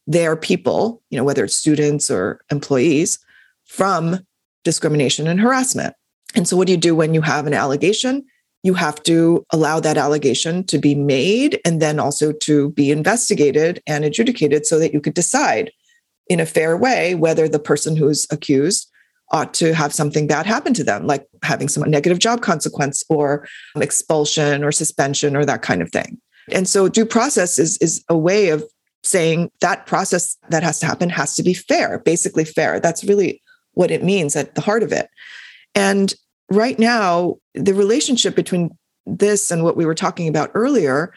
[0.07, 3.19] their people, you know, whether it's students or employees,
[3.65, 4.19] from
[4.63, 5.93] discrimination and harassment.
[6.35, 8.25] And so what do you do when you have an allegation?
[8.65, 13.79] You have to allow that allegation to be made and then also to be investigated
[13.85, 15.71] and adjudicated so that you could decide
[16.29, 18.89] in a fair way whether the person who's accused
[19.31, 23.47] ought to have something bad happen to them, like having some negative job consequence or
[23.79, 26.19] expulsion or suspension or that kind of thing.
[26.51, 28.63] And so due process is, is a way of
[29.03, 32.79] saying that process that has to happen has to be fair, basically fair.
[32.79, 35.07] That's really what it means at the heart of it.
[35.75, 36.15] And
[36.49, 38.69] right now, the relationship between
[39.05, 41.13] this and what we were talking about earlier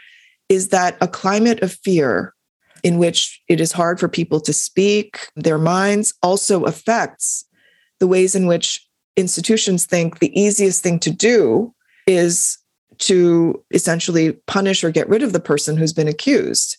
[0.49, 2.35] is that a climate of fear
[2.83, 7.45] in which it is hard for people to speak their minds also affects
[7.99, 8.87] the ways in which
[9.17, 11.75] institutions think the easiest thing to do
[12.07, 12.59] is
[12.99, 16.77] to essentially punish or get rid of the person who's been accused.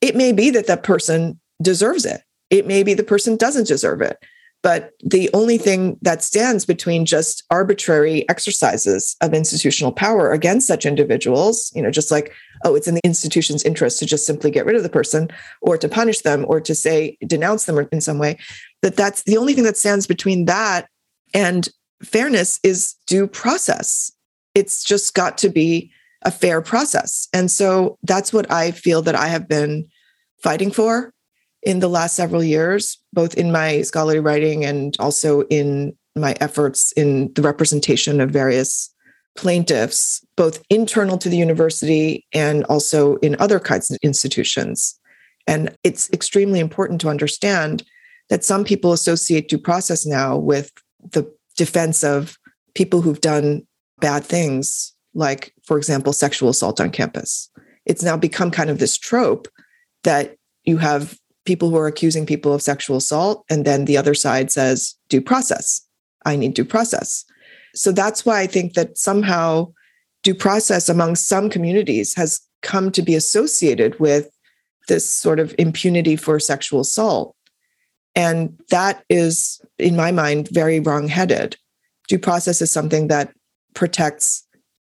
[0.00, 2.22] It may be that that person deserves it.
[2.50, 4.18] It may be the person doesn't deserve it.
[4.66, 10.84] But the only thing that stands between just arbitrary exercises of institutional power against such
[10.84, 12.32] individuals, you know, just like,
[12.64, 15.28] oh, it's in the institution's interest to just simply get rid of the person
[15.62, 18.40] or to punish them or to say, denounce them in some way,
[18.82, 20.88] that that's the only thing that stands between that
[21.32, 21.68] and
[22.02, 24.10] fairness is due process.
[24.56, 27.28] It's just got to be a fair process.
[27.32, 29.86] And so that's what I feel that I have been
[30.42, 31.12] fighting for
[31.66, 36.92] in the last several years, both in my scholarly writing and also in my efforts
[36.92, 38.88] in the representation of various
[39.36, 44.98] plaintiffs, both internal to the university and also in other kinds of institutions.
[45.48, 47.82] And it's extremely important to understand
[48.30, 50.70] that some people associate due process now with
[51.10, 52.36] the defense of
[52.74, 53.66] people who've done
[54.00, 57.50] bad things, like, for example, sexual assault on campus.
[57.86, 59.48] It's now become kind of this trope
[60.04, 64.14] that you have people who are accusing people of sexual assault, and then the other
[64.14, 65.80] side says, due process.
[66.24, 67.24] I need due process.
[67.74, 69.72] So that's why I think that somehow
[70.22, 74.28] due process among some communities has come to be associated with
[74.88, 77.34] this sort of impunity for sexual assault.
[78.14, 81.56] And that is, in my mind, very wrongheaded.
[82.08, 83.32] Due process is something that
[83.74, 84.46] protects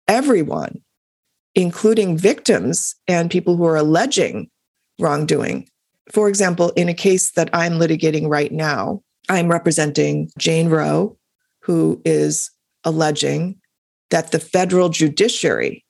[0.09, 0.81] everyone,
[1.55, 4.51] including victims and people who are alleging
[4.99, 5.68] wrongdoing.
[6.12, 11.18] For example, in a case that I'm litigating right now, I'm representing Jane Roe,
[11.62, 12.51] who is
[12.85, 13.61] alleging
[14.11, 15.85] that the federal judiciary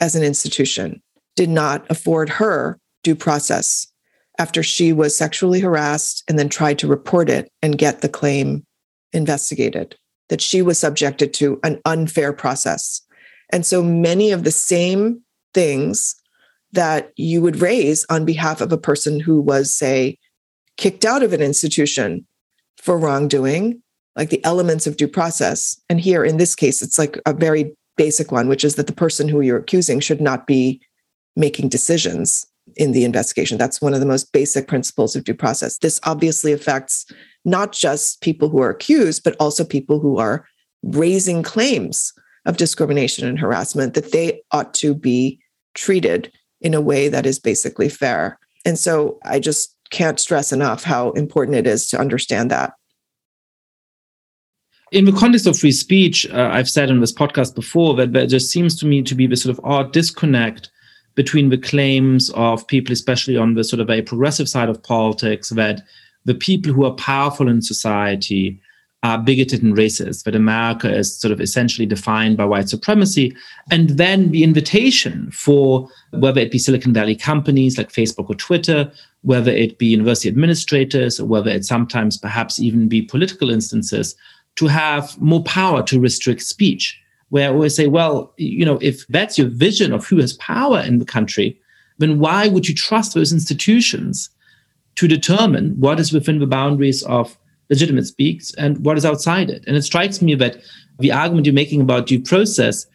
[0.00, 1.02] as an institution
[1.36, 3.86] did not afford her due process
[4.38, 8.64] after she was sexually harassed and then tried to report it and get the claim
[9.12, 9.96] investigated,
[10.28, 13.00] that she was subjected to an unfair process.
[13.50, 15.22] And so many of the same
[15.54, 16.14] things
[16.72, 20.18] that you would raise on behalf of a person who was, say,
[20.76, 22.26] kicked out of an institution
[22.78, 23.82] for wrongdoing
[24.16, 25.80] like the elements of due process.
[25.88, 28.92] And here in this case, it's like a very basic one, which is that the
[28.92, 30.80] person who you're accusing should not be
[31.36, 33.58] making decisions in the investigation.
[33.58, 35.78] That's one of the most basic principles of due process.
[35.78, 37.06] This obviously affects
[37.44, 40.46] not just people who are accused, but also people who are
[40.82, 42.12] raising claims
[42.44, 45.40] of discrimination and harassment, that they ought to be
[45.74, 46.32] treated
[46.62, 48.38] in a way that is basically fair.
[48.64, 52.72] And so I just can't stress enough how important it is to understand that
[54.92, 58.26] in the context of free speech, uh, I've said in this podcast before that there
[58.26, 60.70] just seems to me to be this sort of odd disconnect
[61.14, 65.48] between the claims of people, especially on the sort of a progressive side of politics,
[65.50, 65.82] that
[66.26, 68.60] the people who are powerful in society
[69.02, 73.36] are bigoted and racist, that America is sort of essentially defined by white supremacy.
[73.70, 78.92] And then the invitation for whether it be Silicon Valley companies like Facebook or Twitter,
[79.22, 84.14] whether it be university administrators, or whether it sometimes perhaps even be political instances
[84.56, 86.98] to have more power to restrict speech.
[87.30, 90.80] Where I always say, well, you know, if that's your vision of who has power
[90.80, 91.58] in the country,
[91.98, 94.28] then why would you trust those institutions
[94.96, 97.38] to determine what is within the boundaries of
[97.72, 99.64] legitimate speaks and what is outside it?
[99.66, 100.56] And it strikes me that
[100.98, 102.86] the argument you're making about due process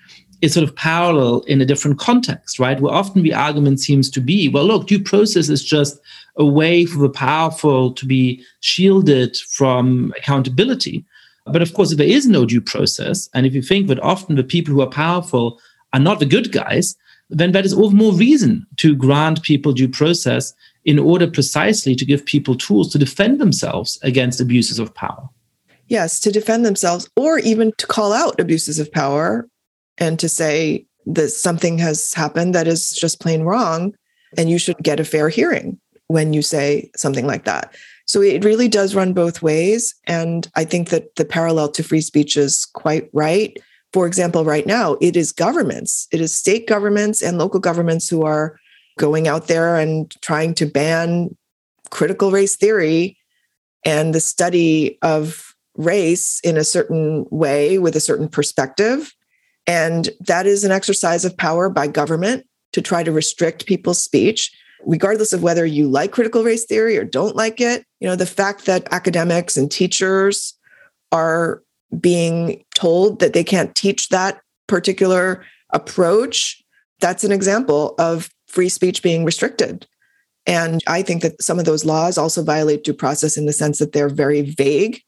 [0.42, 2.80] is sort of parallel in a different context, right?
[2.80, 6.00] Where often the argument seems to be, well, look, due process is just
[6.36, 11.04] a way for the powerful to be shielded from accountability.
[11.48, 14.36] But of course, if there is no due process, and if you think that often
[14.36, 15.60] the people who are powerful
[15.94, 16.96] are not the good guys,
[17.30, 20.54] then that is all the more reason to grant people due process
[20.88, 25.30] in order precisely to give people tools to defend themselves against abuses of power.
[25.90, 29.48] Yes, to defend themselves or even to call out abuses of power
[29.98, 33.94] and to say that something has happened that is just plain wrong
[34.38, 37.76] and you should get a fair hearing when you say something like that.
[38.06, 39.94] So it really does run both ways.
[40.06, 43.58] And I think that the parallel to free speech is quite right.
[43.92, 48.24] For example, right now, it is governments, it is state governments and local governments who
[48.24, 48.58] are
[48.98, 51.36] going out there and trying to ban
[51.90, 53.18] critical race theory
[53.86, 59.14] and the study of race in a certain way with a certain perspective.
[59.66, 64.52] And that is an exercise of power by government to try to restrict people's speech
[64.86, 68.26] regardless of whether you like critical race theory or don't like it, you know, the
[68.26, 70.54] fact that academics and teachers
[71.12, 71.62] are
[72.00, 76.62] being told that they can't teach that particular approach,
[77.00, 79.88] that's an example of free speech being restricted.
[80.46, 83.80] And I think that some of those laws also violate due process in the sense
[83.80, 85.02] that they're very vague,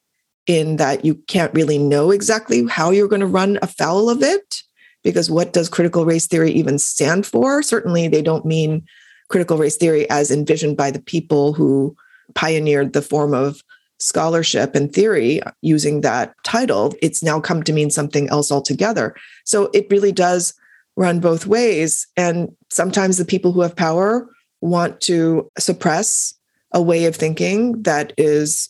[0.48, 4.64] in that you can't really know exactly how you're going to run afoul of it.
[5.02, 7.64] Because what does critical race theory even stand for?
[7.64, 8.86] Certainly, they don't mean
[9.30, 11.96] critical race theory as envisioned by the people who
[12.36, 13.64] pioneered the form of
[14.00, 19.16] scholarship and theory using that title, it's now come to mean something else altogether.
[19.46, 20.54] So it really does
[21.00, 22.06] run both ways.
[22.18, 24.30] And sometimes the people who have power
[24.60, 26.34] want to suppress
[26.74, 28.70] a way of thinking that is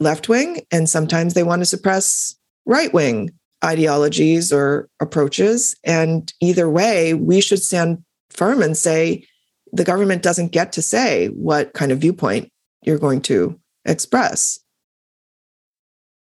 [0.00, 2.34] left wing, and sometimes they want to suppress
[2.66, 3.30] right wing
[3.64, 5.76] ideologies or approaches.
[5.84, 9.24] And either way, we should stand firm and say,
[9.72, 12.50] the government doesn't get to say what kind of viewpoint
[12.82, 14.58] you're going to express.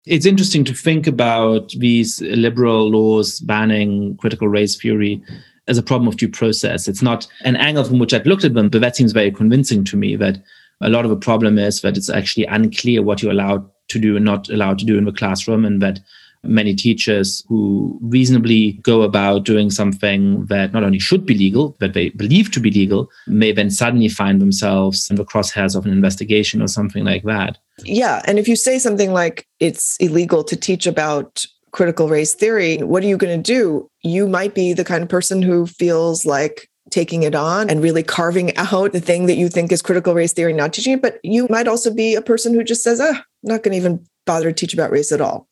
[0.06, 5.24] It's interesting to think about these liberal laws banning critical race theory
[5.68, 6.88] as a problem of due process.
[6.88, 9.84] It's not an angle from which I'd looked at them, but that seems very convincing
[9.86, 10.38] to me that
[10.82, 14.16] a lot of the problem is that it's actually unclear what you're allowed to do
[14.16, 15.99] and not allowed to do in the classroom, and that
[16.46, 21.93] many teachers who reasonably go about doing something that not only should be legal, that
[21.93, 25.91] they believe to be legal, may then suddenly find themselves in the crosshairs of an
[25.91, 27.58] investigation or something like that.
[27.84, 28.22] Yeah.
[28.26, 33.04] And if you say something like it's illegal to teach about critical race theory, what
[33.04, 33.89] are you going to do?
[34.02, 38.04] You might be the kind of person who feels like taking it on and really
[38.04, 41.02] carving out the thing that you think is critical race theory, not teaching it.
[41.02, 43.78] But you might also be a person who just says, ah, I'm not going to
[43.78, 45.48] even bother to teach about race at all.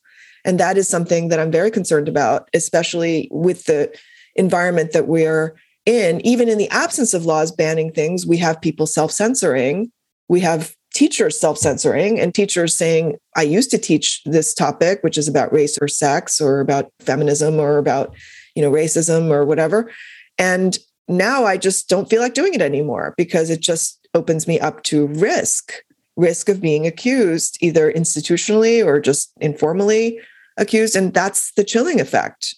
[0.46, 3.94] And that is something that I'm very concerned about, especially with the
[4.36, 6.26] environment that we're in.
[6.26, 9.92] Even in the absence of laws banning things, we have people self censoring.
[10.28, 15.18] We have teachers self censoring and teachers saying, I used to teach this topic, which
[15.18, 18.14] is about race or sex or about feminism or about,
[18.56, 19.92] you know, racism or whatever.
[20.38, 20.78] And
[21.08, 24.84] now I just don't feel like doing it anymore because it just opens me up
[24.84, 25.74] to risk
[26.16, 30.20] risk of being accused either institutionally or just informally
[30.58, 30.96] accused.
[30.96, 32.56] And that's the chilling effect.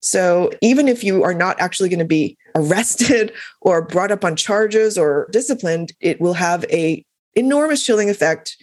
[0.00, 4.36] So even if you are not actually going to be arrested or brought up on
[4.36, 8.56] charges or disciplined, it will have a enormous chilling effect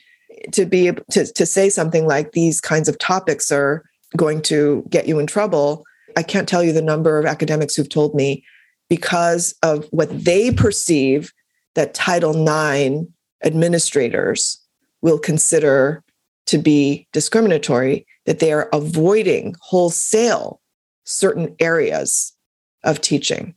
[0.51, 3.83] to be able to, to say something like these kinds of topics are
[4.17, 5.83] going to get you in trouble.
[6.17, 8.43] I can't tell you the number of academics who've told me
[8.89, 11.31] because of what they perceive
[11.75, 13.07] that Title IX
[13.43, 14.59] administrators
[15.01, 16.03] will consider
[16.47, 20.61] to be discriminatory, that they are avoiding wholesale
[21.05, 22.33] certain areas
[22.83, 23.55] of teaching.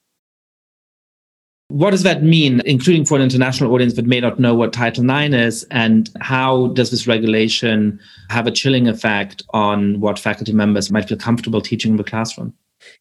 [1.68, 5.08] What does that mean, including for an international audience that may not know what Title
[5.08, 5.64] IX is?
[5.72, 7.98] And how does this regulation
[8.30, 12.54] have a chilling effect on what faculty members might feel comfortable teaching in the classroom?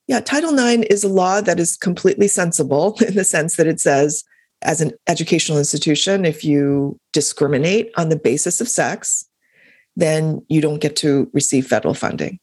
[0.07, 3.79] Yeah, Title IX is a law that is completely sensible in the sense that it
[3.79, 4.23] says,
[4.61, 9.24] as an educational institution, if you discriminate on the basis of sex,
[9.95, 12.39] then you don't get to receive federal funding.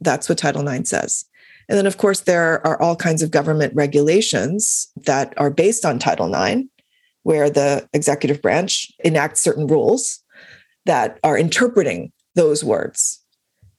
[0.00, 1.24] That's what Title IX says.
[1.68, 5.98] And then, of course, there are all kinds of government regulations that are based on
[5.98, 6.62] Title IX,
[7.22, 10.22] where the executive branch enacts certain rules
[10.84, 13.20] that are interpreting those words.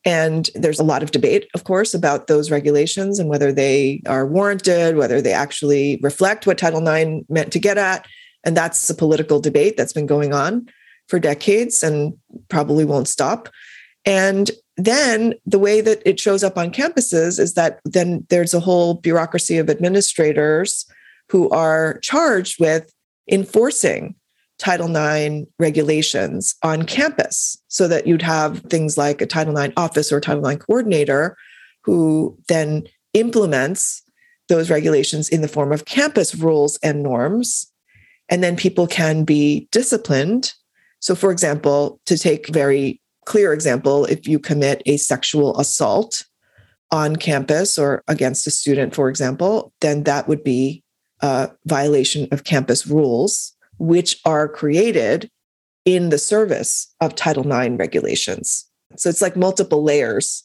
[0.03, 4.25] And there's a lot of debate, of course, about those regulations and whether they are
[4.25, 8.05] warranted, whether they actually reflect what Title IX meant to get at.
[8.43, 10.67] And that's a political debate that's been going on
[11.07, 12.13] for decades and
[12.49, 13.49] probably won't stop.
[14.05, 18.59] And then the way that it shows up on campuses is that then there's a
[18.59, 20.85] whole bureaucracy of administrators
[21.29, 22.93] who are charged with
[23.31, 24.15] enforcing
[24.57, 30.11] Title IX regulations on campus so that you'd have things like a Title IX office
[30.11, 31.35] or Title IX coordinator
[31.83, 34.01] who then implements
[34.47, 37.71] those regulations in the form of campus rules and norms.
[38.29, 40.53] And then people can be disciplined.
[40.99, 46.25] So, for example, to take very clear example, if you commit a sexual assault
[46.91, 50.83] on campus or against a student, for example, then that would be
[51.21, 55.29] a violation of campus rules, which are created
[55.83, 58.65] in the service of Title IX regulations.
[58.97, 60.43] So it's like multiple layers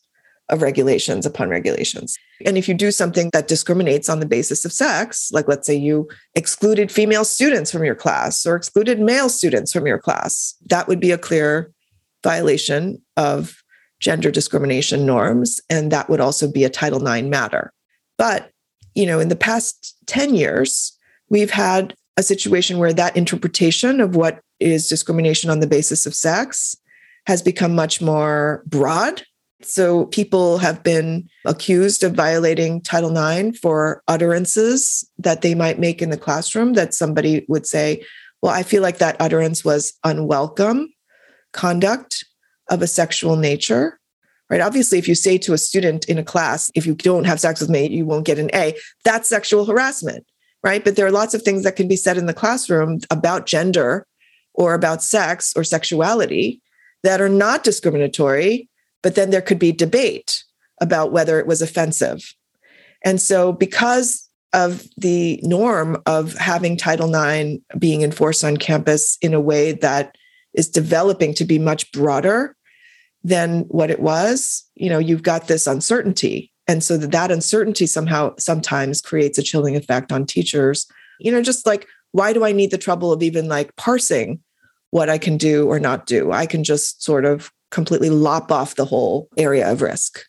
[0.51, 2.17] of regulations upon regulations.
[2.45, 5.75] And if you do something that discriminates on the basis of sex, like let's say
[5.75, 10.89] you excluded female students from your class or excluded male students from your class, that
[10.89, 11.71] would be a clear
[12.23, 13.63] violation of
[14.01, 15.61] gender discrimination norms.
[15.71, 17.73] And that would also be a Title IX matter.
[18.19, 18.51] But,
[18.95, 20.97] you know, in the past 10 years,
[21.29, 26.15] we've had a situation where that interpretation of what is discrimination on the basis of
[26.15, 26.77] sex
[27.27, 29.23] has become much more broad.
[29.63, 36.01] So people have been accused of violating Title IX for utterances that they might make
[36.01, 38.05] in the classroom that somebody would say,
[38.43, 40.89] well, I feel like that utterance was unwelcome
[41.53, 42.25] conduct
[42.71, 43.99] of a sexual nature.
[44.49, 44.61] Right?
[44.61, 47.61] Obviously if you say to a student in a class if you don't have sex
[47.61, 50.27] with me you won't get an a that's sexual harassment
[50.63, 50.85] right?
[50.85, 54.07] But there are lots of things that can be said in the classroom about gender
[54.55, 56.61] or about sex or sexuality
[57.03, 58.69] that are not discriminatory
[59.03, 60.45] but then there could be debate
[60.81, 62.35] about whether it was offensive
[63.05, 69.35] and so because of the norm of having title ix being enforced on campus in
[69.35, 70.17] a way that
[70.55, 72.57] is developing to be much broader
[73.23, 76.51] than what it was, you know, you've got this uncertainty.
[76.67, 80.87] And so that, that uncertainty somehow sometimes creates a chilling effect on teachers.
[81.21, 84.41] You know, just like, why do I need the trouble of even like parsing
[84.91, 86.33] what I can do or not do.
[86.33, 90.25] I can just sort of completely lop off the whole area of risk.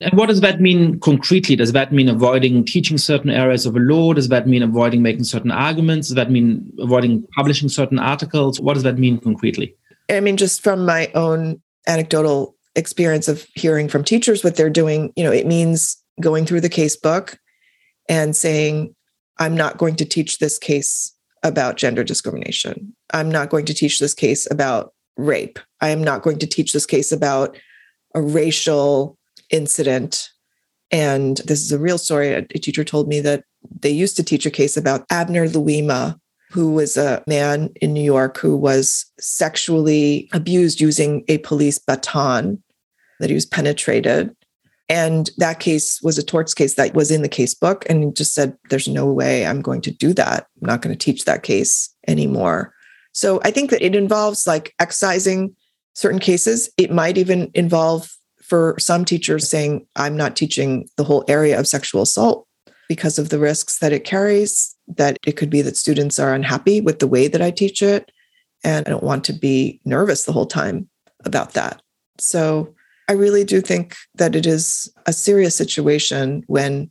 [0.00, 1.54] And what does that mean concretely?
[1.54, 4.12] Does that mean avoiding teaching certain areas of a law?
[4.12, 6.08] Does that mean avoiding making certain arguments?
[6.08, 8.60] Does that mean avoiding publishing certain articles?
[8.60, 9.76] What does that mean concretely?
[10.10, 15.12] I mean, just from my own anecdotal experience of hearing from teachers what they're doing,
[15.14, 17.38] you know, it means going through the case book
[18.08, 18.94] and saying,
[19.38, 22.94] I'm not going to teach this case about gender discrimination.
[23.12, 25.58] I'm not going to teach this case about rape.
[25.80, 27.56] I am not going to teach this case about
[28.14, 29.18] a racial
[29.50, 30.30] incident.
[30.90, 32.32] And this is a real story.
[32.32, 33.44] A teacher told me that
[33.80, 36.18] they used to teach a case about Abner Louima,
[36.50, 42.62] who was a man in New York who was sexually abused using a police baton,
[43.20, 44.34] that he was penetrated.
[44.88, 47.86] And that case was a torts case that was in the case book.
[47.88, 50.46] And he just said, There's no way I'm going to do that.
[50.60, 52.74] I'm not going to teach that case anymore.
[53.12, 55.54] So I think that it involves like excising
[55.94, 56.70] certain cases.
[56.78, 58.10] It might even involve
[58.42, 62.46] for some teachers saying, I'm not teaching the whole area of sexual assault
[62.88, 66.80] because of the risks that it carries, that it could be that students are unhappy
[66.80, 68.10] with the way that I teach it.
[68.64, 70.88] And I don't want to be nervous the whole time
[71.24, 71.80] about that.
[72.18, 72.74] So
[73.08, 76.90] I really do think that it is a serious situation when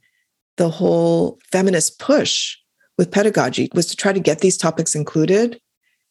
[0.57, 2.57] the whole feminist push
[2.97, 5.59] with pedagogy was to try to get these topics included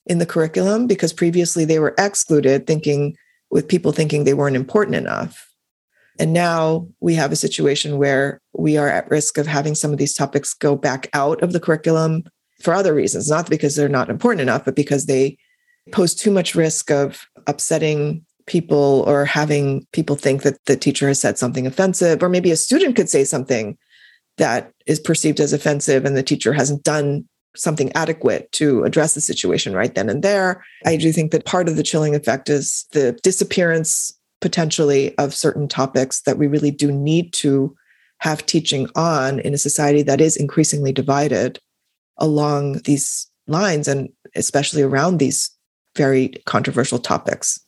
[0.06, 3.16] in the curriculum because previously they were excluded, thinking
[3.50, 5.46] with people thinking they weren't important enough.
[6.18, 9.98] And now we have a situation where we are at risk of having some of
[9.98, 12.24] these topics go back out of the curriculum
[12.62, 15.38] for other reasons, not because they're not important enough, but because they
[15.92, 21.20] pose too much risk of upsetting people or having people think that the teacher has
[21.20, 23.78] said something offensive, or maybe a student could say something
[24.36, 27.26] that is perceived as offensive and the teacher hasn't done
[27.56, 30.64] something adequate to address the situation right then and there.
[30.86, 35.68] I do think that part of the chilling effect is the disappearance potentially of certain
[35.68, 37.76] topics that we really do need to
[38.18, 41.58] have teaching on in a society that is increasingly divided
[42.18, 45.50] along these lines and especially around these
[45.96, 47.60] very controversial topics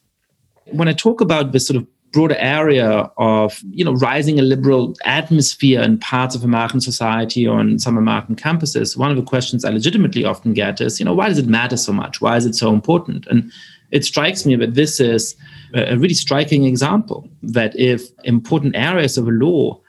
[0.67, 4.95] when I talk about the sort of broader area of you know rising a liberal
[5.05, 9.65] atmosphere in parts of American society or in some American campuses, one of the questions
[9.65, 12.21] I legitimately often get is, you know, why does it matter so much?
[12.21, 13.27] Why is it so important?
[13.27, 13.51] And
[13.91, 15.37] it strikes me that this is
[15.75, 19.81] a really striking example that if important areas of law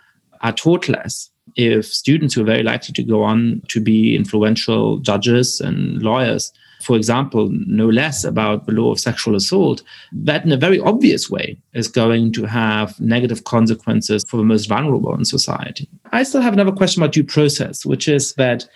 [0.42, 4.98] are taught less, if students who are very likely to go on to be influential
[5.00, 6.52] judges and lawyers
[6.84, 9.82] for example, know less about the law of sexual assault,
[10.12, 14.68] that in a very obvious way is going to have negative consequences for the most
[14.68, 15.88] vulnerable in society.
[16.12, 18.68] I still have another question about due process, which is that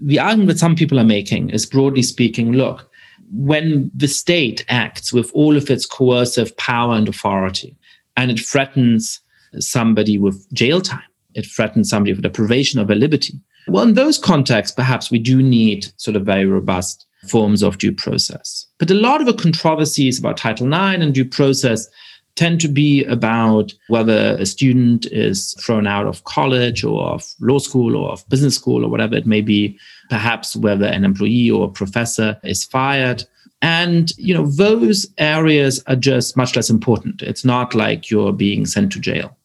[0.00, 2.90] the argument that some people are making is broadly speaking look,
[3.32, 7.76] when the state acts with all of its coercive power and authority,
[8.16, 9.20] and it threatens
[9.58, 11.00] somebody with jail time,
[11.34, 13.34] it threatens somebody with deprivation of their liberty.
[13.68, 17.92] Well, in those contexts, perhaps we do need sort of very robust forms of due
[17.92, 18.66] process.
[18.78, 21.88] But a lot of the controversies about Title IX and due process
[22.36, 27.58] tend to be about whether a student is thrown out of college or of law
[27.58, 29.78] school or of business school or whatever it may be,
[30.10, 33.24] perhaps whether an employee or a professor is fired.
[33.62, 37.22] And you know, those areas are just much less important.
[37.22, 39.36] It's not like you're being sent to jail.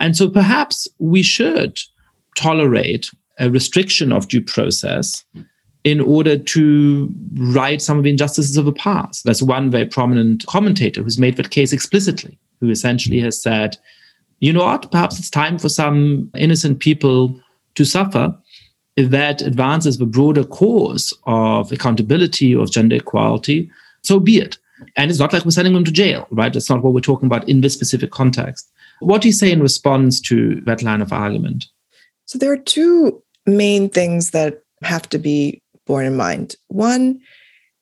[0.00, 1.80] And so perhaps we should
[2.36, 5.24] tolerate a restriction of due process
[5.84, 9.24] in order to right some of the injustices of the past.
[9.24, 13.76] There's one very prominent commentator who's made that case explicitly, who essentially has said,
[14.40, 17.38] you know what, perhaps it's time for some innocent people
[17.74, 18.34] to suffer.
[18.96, 23.70] If that advances the broader cause of accountability, of gender equality,
[24.02, 24.56] so be it.
[24.96, 26.52] And it's not like we're sending them to jail, right?
[26.52, 28.70] That's not what we're talking about in this specific context.
[29.00, 31.66] What do you say in response to that line of argument?
[32.26, 36.56] So there are two main things that have to be borne in mind.
[36.68, 37.20] One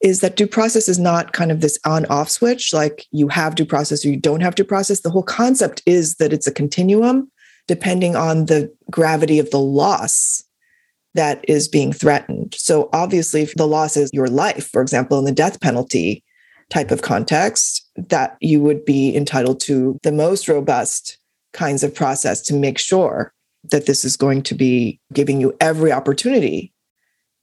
[0.03, 3.55] is that due process is not kind of this on off switch, like you have
[3.55, 5.01] due process or you don't have due process.
[5.01, 7.31] The whole concept is that it's a continuum
[7.69, 10.43] depending on the gravity of the loss
[11.15, 12.55] that is being threatened.
[12.59, 16.25] So, obviously, if the loss is your life, for example, in the death penalty
[16.71, 21.19] type of context, that you would be entitled to the most robust
[21.53, 23.33] kinds of process to make sure
[23.71, 26.72] that this is going to be giving you every opportunity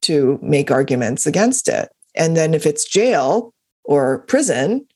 [0.02, 1.90] to make arguments against it.
[2.14, 4.86] And then if it's jail or prison,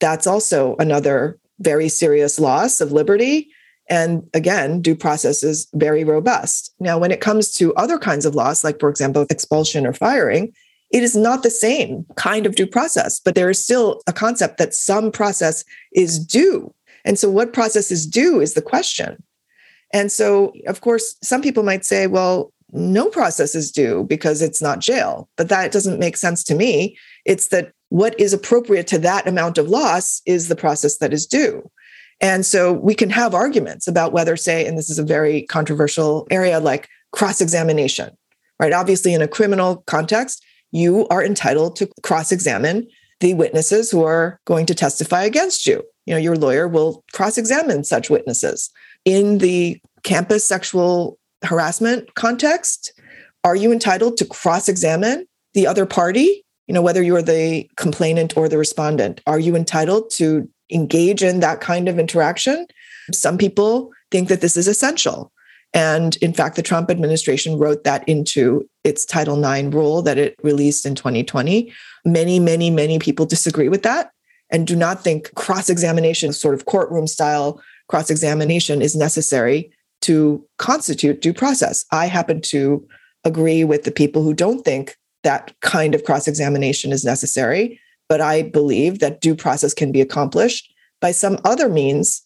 [0.00, 3.48] that's also another very serious loss of liberty.
[3.90, 6.74] And again, due process is very robust.
[6.78, 10.52] Now, when it comes to other kinds of loss, like, for example, expulsion or firing,
[10.90, 14.58] it is not the same kind of due process, but there is still a concept
[14.58, 16.72] that some process is due.
[17.04, 19.22] And so, what process is due is the question.
[19.92, 24.60] And so, of course, some people might say, well, no process is due because it's
[24.60, 25.28] not jail.
[25.36, 26.96] But that doesn't make sense to me.
[27.24, 31.26] It's that what is appropriate to that amount of loss is the process that is
[31.26, 31.70] due.
[32.20, 36.26] And so we can have arguments about whether, say, and this is a very controversial
[36.30, 38.10] area like cross examination,
[38.58, 38.72] right?
[38.72, 42.86] Obviously, in a criminal context, you are entitled to cross examine
[43.20, 45.82] the witnesses who are going to testify against you.
[46.06, 48.70] You know, your lawyer will cross examine such witnesses.
[49.04, 52.92] In the campus sexual harassment context,
[53.44, 56.44] are you entitled to cross examine the other party?
[56.66, 61.40] You know, whether you're the complainant or the respondent, are you entitled to engage in
[61.40, 62.66] that kind of interaction?
[63.12, 65.32] Some people think that this is essential.
[65.74, 70.34] And in fact, the Trump administration wrote that into its Title IX rule that it
[70.42, 71.72] released in 2020.
[72.04, 74.10] Many, many, many people disagree with that
[74.50, 79.70] and do not think cross examination, sort of courtroom style cross examination, is necessary
[80.02, 81.84] to constitute due process.
[81.92, 82.86] I happen to
[83.24, 88.20] agree with the people who don't think that kind of cross examination is necessary, but
[88.20, 92.22] I believe that due process can be accomplished by some other means.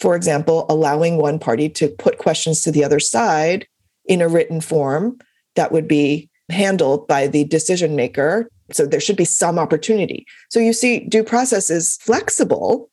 [0.00, 3.66] For example, allowing one party to put questions to the other side
[4.06, 5.18] in a written form
[5.56, 8.48] that would be handled by the decision maker.
[8.72, 10.26] So there should be some opportunity.
[10.50, 12.90] So you see, due process is flexible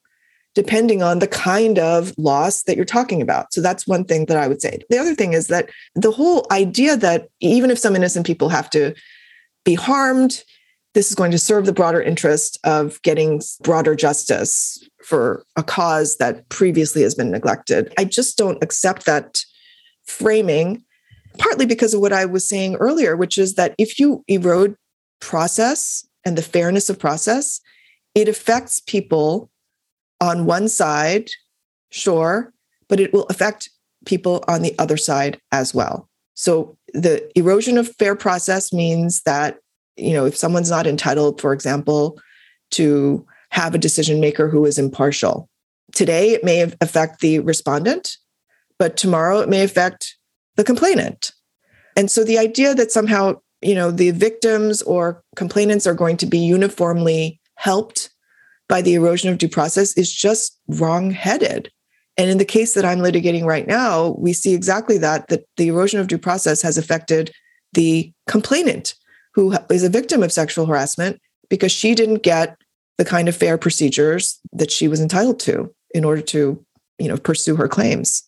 [0.54, 3.54] depending on the kind of loss that you're talking about.
[3.54, 4.80] So that's one thing that I would say.
[4.90, 8.70] The other thing is that the whole idea that even if some innocent people have
[8.72, 8.94] to
[9.64, 10.44] be harmed,
[10.94, 16.18] this is going to serve the broader interest of getting broader justice for a cause
[16.18, 17.94] that previously has been neglected.
[17.98, 19.46] I just don't accept that
[20.04, 20.84] framing,
[21.38, 24.76] partly because of what I was saying earlier, which is that if you erode
[25.22, 27.62] process and the fairness of process,
[28.14, 29.50] it affects people
[30.22, 31.30] on one side,
[31.90, 32.54] sure,
[32.88, 33.70] but it will affect
[34.06, 36.08] people on the other side as well.
[36.36, 39.60] So the erosion of fair process means that,
[39.98, 42.20] you know, if someone's not entitled, for example,
[42.72, 45.50] to have a decision maker who is impartial,
[45.94, 48.18] today it may affect the respondent,
[48.80, 50.16] but tomorrow it may affect
[50.56, 51.32] the complainant.
[51.96, 56.26] And so the idea that somehow, you know, the victims or complainants are going to
[56.26, 58.10] be uniformly helped
[58.72, 61.70] by the erosion of due process is just wrong-headed.
[62.16, 65.68] And in the case that I'm litigating right now, we see exactly that that the
[65.68, 67.34] erosion of due process has affected
[67.74, 68.96] the complainant
[69.34, 71.20] who is a victim of sexual harassment
[71.50, 72.56] because she didn't get
[72.98, 76.64] the kind of fair procedures that she was entitled to in order to,
[76.98, 78.24] you know, pursue her claims.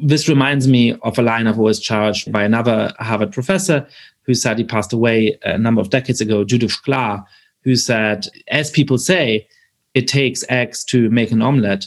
[0.00, 3.86] This reminds me of a line I've always charged by another Harvard professor
[4.22, 7.24] who sadly passed away a number of decades ago, Judith Shklar,
[7.68, 9.46] who said, as people say,
[9.92, 11.86] it takes eggs to make an omelette,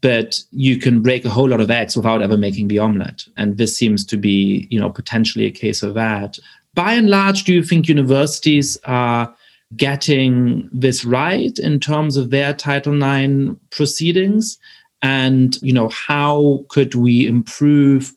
[0.00, 3.22] but you can break a whole lot of eggs without ever making the omelette.
[3.36, 6.36] And this seems to be, you know, potentially a case of that.
[6.74, 9.32] By and large, do you think universities are
[9.76, 14.58] getting this right in terms of their Title IX proceedings?
[15.00, 18.12] And, you know, how could we improve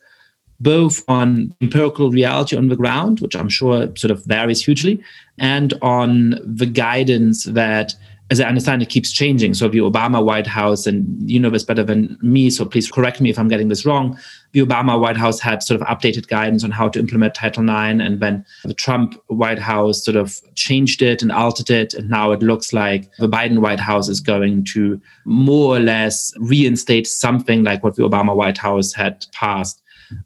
[0.64, 5.04] both on empirical reality on the ground, which I'm sure sort of varies hugely,
[5.38, 7.94] and on the guidance that,
[8.32, 9.54] as I understand, it keeps changing.
[9.56, 13.20] So the Obama White House, and you know this better than me, so please correct
[13.20, 14.18] me if I'm getting this wrong.
[14.54, 18.00] The Obama White House had sort of updated guidance on how to implement Title IX,
[18.00, 22.32] and then the Trump White House sort of changed it and altered it, and now
[22.32, 27.64] it looks like the Biden White House is going to more or less reinstate something
[27.66, 29.82] like what the Obama White House had passed.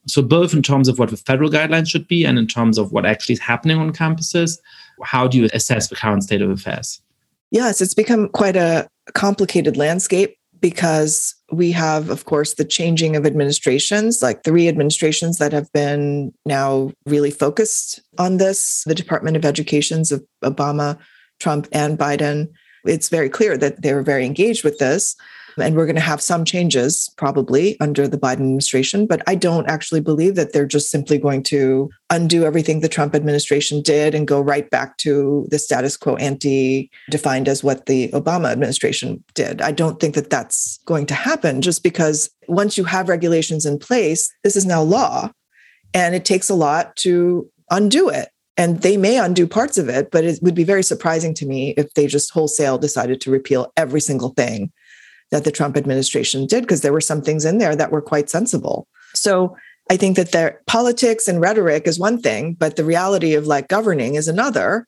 [0.07, 2.91] So, both in terms of what the federal guidelines should be and in terms of
[2.91, 4.59] what actually is happening on campuses,
[5.03, 7.01] how do you assess the current state of affairs?
[7.51, 13.25] Yes, it's become quite a complicated landscape because we have, of course, the changing of
[13.25, 19.45] administrations, like three administrations that have been now really focused on this the Department of
[19.45, 20.97] Educations of Obama,
[21.39, 22.49] Trump, and Biden.
[22.85, 25.15] It's very clear that they were very engaged with this.
[25.57, 29.07] And we're going to have some changes probably under the Biden administration.
[29.07, 33.15] But I don't actually believe that they're just simply going to undo everything the Trump
[33.15, 38.09] administration did and go right back to the status quo ante, defined as what the
[38.09, 39.61] Obama administration did.
[39.61, 43.79] I don't think that that's going to happen just because once you have regulations in
[43.79, 45.31] place, this is now law.
[45.93, 48.29] And it takes a lot to undo it.
[48.59, 51.75] And they may undo parts of it, but it would be very surprising to me
[51.77, 54.71] if they just wholesale decided to repeal every single thing
[55.31, 58.29] that the Trump administration did, because there were some things in there that were quite
[58.29, 58.87] sensible.
[59.13, 59.55] So
[59.89, 63.67] I think that their politics and rhetoric is one thing, but the reality of like
[63.67, 64.87] governing is another.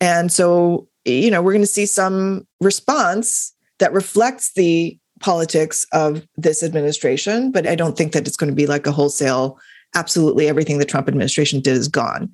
[0.00, 6.26] And so, you know, we're going to see some response that reflects the politics of
[6.36, 9.58] this administration, but I don't think that it's going to be like a wholesale,
[9.94, 12.30] absolutely everything the Trump administration did is gone.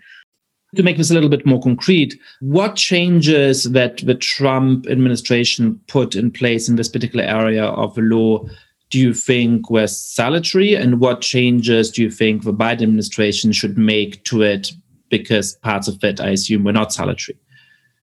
[0.74, 6.16] To make this a little bit more concrete, what changes that the Trump administration put
[6.16, 8.46] in place in this particular area of the law
[8.92, 13.78] do you think were salutary, and what changes do you think the Biden administration should
[13.78, 14.70] make to it?
[15.08, 17.38] Because parts of it, I assume, were not salutary.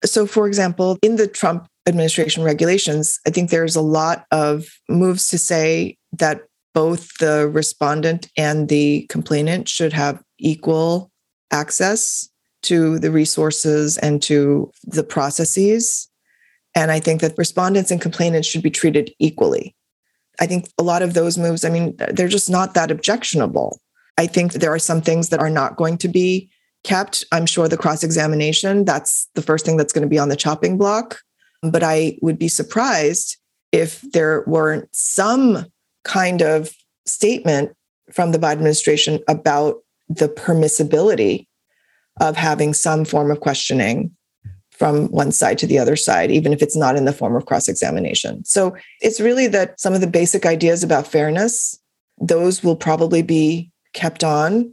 [0.04, 5.28] So, for example, in the Trump administration regulations, I think there's a lot of moves
[5.30, 6.42] to say that
[6.72, 11.10] both the respondent and the complainant should have equal
[11.50, 12.28] access
[12.66, 16.08] to the resources and to the processes.
[16.74, 19.74] And I think that respondents and complainants should be treated equally.
[20.38, 23.80] I think a lot of those moves, I mean, they're just not that objectionable.
[24.18, 26.50] I think there are some things that are not going to be
[26.84, 27.24] kept.
[27.32, 30.36] I'm sure the cross examination, that's the first thing that's going to be on the
[30.36, 31.18] chopping block.
[31.62, 33.38] But I would be surprised
[33.72, 35.66] if there weren't some
[36.04, 36.72] kind of
[37.06, 37.72] statement
[38.12, 39.76] from the Biden administration about
[40.08, 41.46] the permissibility
[42.20, 44.10] of having some form of questioning
[44.70, 47.46] from one side to the other side, even if it's not in the form of
[47.46, 48.44] cross examination.
[48.44, 51.78] So it's really that some of the basic ideas about fairness,
[52.18, 54.72] those will probably be kept on,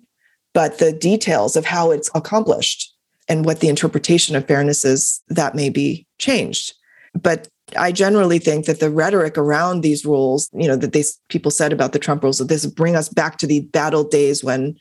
[0.53, 2.93] but the details of how it's accomplished
[3.29, 6.73] and what the interpretation of fairness is, that may be changed.
[7.13, 11.49] But I generally think that the rhetoric around these rules, you know, that these people
[11.49, 14.75] said about the Trump rules, that this bring us back to the battle days when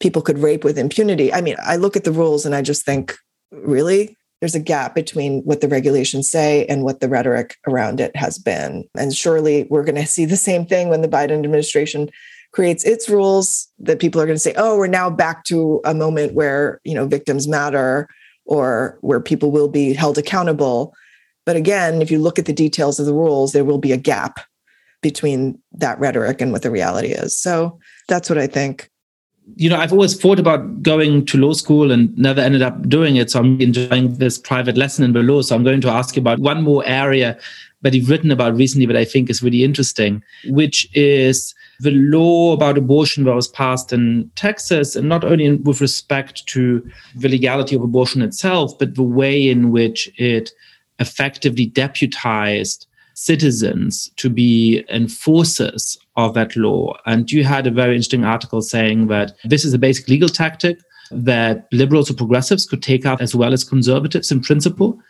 [0.00, 1.32] people could rape with impunity.
[1.32, 3.16] I mean, I look at the rules and I just think,
[3.50, 4.16] really?
[4.40, 8.38] there's a gap between what the regulations say and what the rhetoric around it has
[8.38, 8.84] been.
[8.96, 12.10] And surely we're going to see the same thing when the Biden administration
[12.52, 15.92] creates its rules that people are going to say, "Oh, we're now back to a
[15.92, 18.08] moment where, you know, victims matter
[18.46, 20.94] or where people will be held accountable."
[21.44, 23.96] But again, if you look at the details of the rules, there will be a
[23.96, 24.40] gap
[25.02, 27.38] between that rhetoric and what the reality is.
[27.38, 27.78] So
[28.08, 28.90] that's what I think
[29.56, 33.16] you know, I've always thought about going to law school and never ended up doing
[33.16, 33.30] it.
[33.30, 35.42] So I'm enjoying this private lesson in the law.
[35.42, 37.38] So I'm going to ask you about one more area
[37.82, 42.52] that you've written about recently that I think is really interesting, which is the law
[42.52, 47.76] about abortion that was passed in Texas, and not only with respect to the legality
[47.76, 50.50] of abortion itself, but the way in which it
[50.98, 52.86] effectively deputized
[53.18, 56.96] citizens to be enforcers of that law.
[57.04, 60.78] And you had a very interesting article saying that this is a basic legal tactic
[61.10, 65.00] that liberals or progressives could take up as well as conservatives in principle.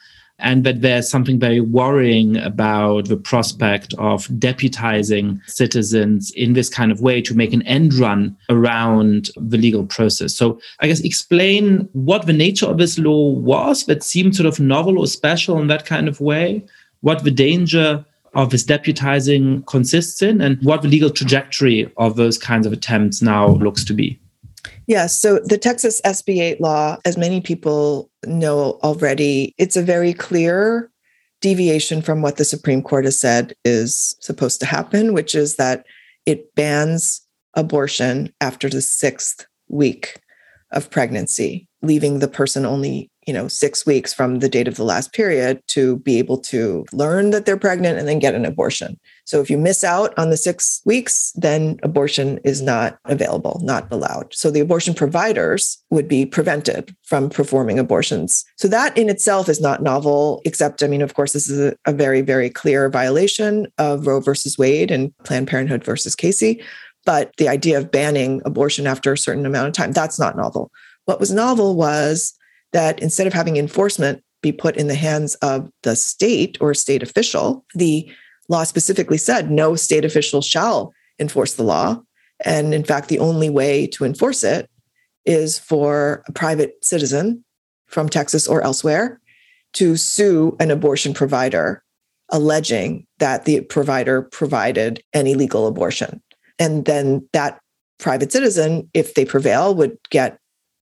[0.41, 6.93] And that there's something very worrying about the prospect of deputizing citizens in this kind
[6.93, 10.37] of way to make an end run around the legal process.
[10.37, 14.61] So, I guess explain what the nature of this law was that seemed sort of
[14.61, 16.65] novel or special in that kind of way,
[17.01, 22.39] what the danger of this deputizing consists in and what the legal trajectory of those
[22.39, 24.19] kinds of attempts now looks to be.
[24.87, 25.21] Yes.
[25.21, 30.91] So the Texas SB 8 law, as many people know already, it's a very clear
[31.41, 35.85] deviation from what the Supreme Court has said is supposed to happen, which is that
[36.27, 37.23] it bans
[37.55, 40.21] abortion after the sixth week
[40.73, 44.85] of pregnancy, leaving the person only you know, six weeks from the date of the
[44.85, 48.99] last period to be able to learn that they're pregnant and then get an abortion.
[49.27, 53.87] So if you miss out on the six weeks, then abortion is not available, not
[53.93, 54.33] allowed.
[54.33, 58.47] So the abortion providers would be prevented from performing abortions.
[58.57, 61.93] So that in itself is not novel, except, I mean, of course, this is a,
[61.93, 66.63] very, very clear violation of Roe versus Wade and Planned Parenthood versus Casey.
[67.05, 70.71] But the idea of banning abortion after a certain amount of time, that's not novel.
[71.05, 72.38] What was novel was
[72.73, 77.03] that instead of having enforcement be put in the hands of the state or state
[77.03, 78.11] official, the
[78.49, 82.01] law specifically said no state official shall enforce the law.
[82.45, 84.71] And in fact, the only way to enforce it
[85.25, 87.45] is for a private citizen
[87.87, 89.21] from Texas or elsewhere
[89.75, 91.83] to sue an abortion provider
[92.31, 96.23] alleging that the provider provided an illegal abortion.
[96.59, 97.61] And then that
[97.99, 100.39] private citizen, if they prevail, would get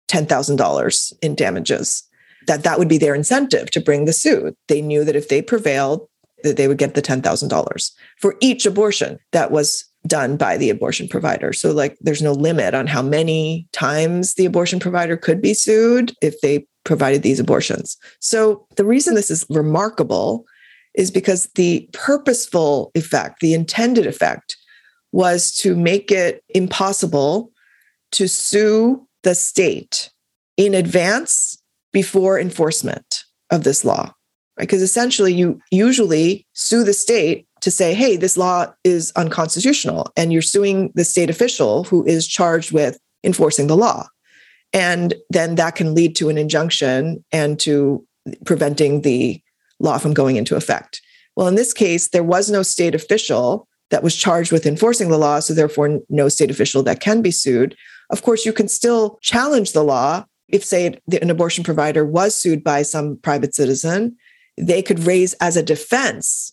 [0.08, 2.02] $10,000 in damages.
[2.46, 4.56] That that would be their incentive to bring the suit.
[4.68, 6.08] They knew that if they prevailed,
[6.42, 11.08] that they would get the $10,000 for each abortion that was done by the abortion
[11.08, 11.52] provider.
[11.52, 16.12] So like there's no limit on how many times the abortion provider could be sued
[16.20, 17.96] if they provided these abortions.
[18.18, 20.44] So the reason this is remarkable
[20.94, 24.56] is because the purposeful effect, the intended effect
[25.12, 27.50] was to make it impossible
[28.12, 30.10] to sue the state
[30.56, 31.62] in advance
[31.92, 34.12] before enforcement of this law.
[34.58, 34.68] Right?
[34.68, 40.10] Because essentially, you usually sue the state to say, hey, this law is unconstitutional.
[40.16, 44.08] And you're suing the state official who is charged with enforcing the law.
[44.72, 48.04] And then that can lead to an injunction and to
[48.44, 49.40] preventing the
[49.78, 51.00] law from going into effect.
[51.36, 55.18] Well, in this case, there was no state official that was charged with enforcing the
[55.18, 57.76] law, so therefore no state official that can be sued.
[58.12, 62.62] Of course, you can still challenge the law if, say, an abortion provider was sued
[62.62, 64.16] by some private citizen.
[64.58, 66.52] They could raise as a defense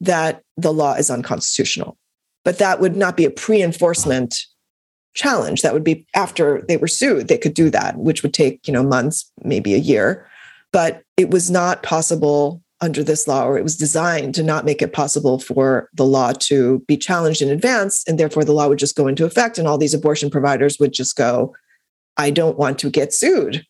[0.00, 1.98] that the law is unconstitutional.
[2.44, 4.46] But that would not be a pre enforcement
[5.14, 5.62] challenge.
[5.62, 8.72] That would be after they were sued, they could do that, which would take, you
[8.72, 10.28] know, months, maybe a year.
[10.72, 14.82] But it was not possible under this law, or it was designed to not make
[14.82, 18.04] it possible for the law to be challenged in advance.
[18.06, 20.92] And therefore, the law would just go into effect, and all these abortion providers would
[20.92, 21.54] just go,
[22.16, 23.64] I don't want to get sued.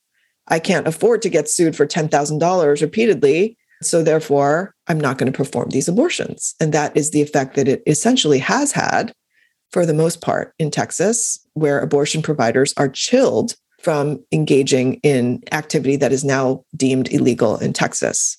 [0.49, 3.57] I can't afford to get sued for $10,000 repeatedly.
[3.83, 6.55] So, therefore, I'm not going to perform these abortions.
[6.61, 9.13] And that is the effect that it essentially has had
[9.71, 15.97] for the most part in Texas, where abortion providers are chilled from engaging in activity
[15.97, 18.39] that is now deemed illegal in Texas.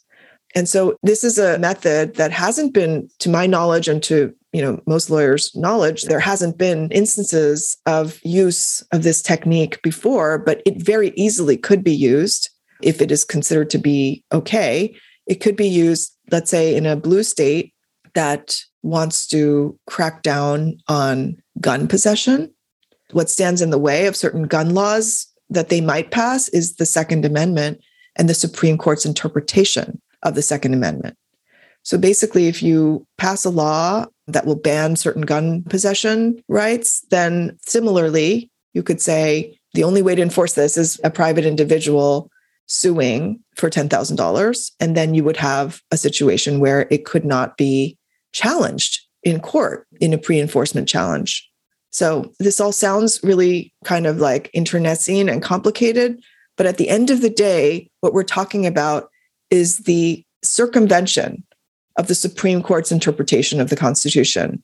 [0.55, 4.61] And so this is a method that hasn't been, to my knowledge and to you
[4.61, 10.61] know most lawyers' knowledge, there hasn't been instances of use of this technique before, but
[10.65, 12.49] it very easily could be used
[12.81, 14.95] if it is considered to be okay.
[15.25, 17.73] It could be used, let's say, in a blue state
[18.13, 22.51] that wants to crack down on gun possession.
[23.11, 26.85] What stands in the way of certain gun laws that they might pass is the
[26.85, 27.79] Second Amendment
[28.15, 31.17] and the Supreme Court's interpretation of the Second Amendment.
[31.83, 37.57] So basically, if you pass a law that will ban certain gun possession rights, then
[37.65, 42.29] similarly, you could say the only way to enforce this is a private individual
[42.65, 44.71] suing for $10,000.
[44.79, 47.97] And then you would have a situation where it could not be
[48.33, 51.49] challenged in court in a pre enforcement challenge.
[51.89, 56.21] So this all sounds really kind of like internecine and complicated.
[56.57, 59.09] But at the end of the day, what we're talking about
[59.49, 61.43] is the circumvention
[61.97, 64.63] of the Supreme Court's interpretation of the Constitution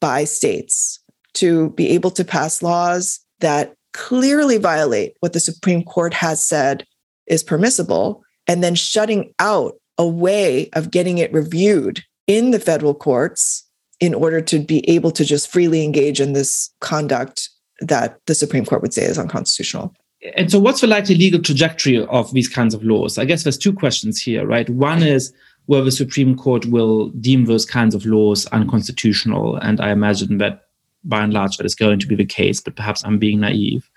[0.00, 0.98] by states
[1.34, 6.86] to be able to pass laws that clearly violate what the Supreme Court has said
[7.26, 12.94] is permissible, and then shutting out a way of getting it reviewed in the federal
[12.94, 13.68] courts
[14.00, 17.50] in order to be able to just freely engage in this conduct
[17.80, 19.94] that the Supreme Court would say is unconstitutional.
[20.36, 23.16] And so, what's the likely legal trajectory of these kinds of laws?
[23.16, 24.68] I guess there's two questions here, right?
[24.68, 25.32] One is
[25.66, 29.56] whether the Supreme Court will deem those kinds of laws unconstitutional.
[29.56, 30.66] And I imagine that
[31.04, 33.88] by and large that is going to be the case, but perhaps I'm being naive.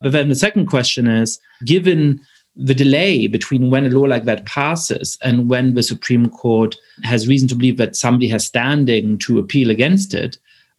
[0.00, 2.20] But then the second question is given
[2.54, 7.26] the delay between when a law like that passes and when the Supreme Court has
[7.26, 10.36] reason to believe that somebody has standing to appeal against it,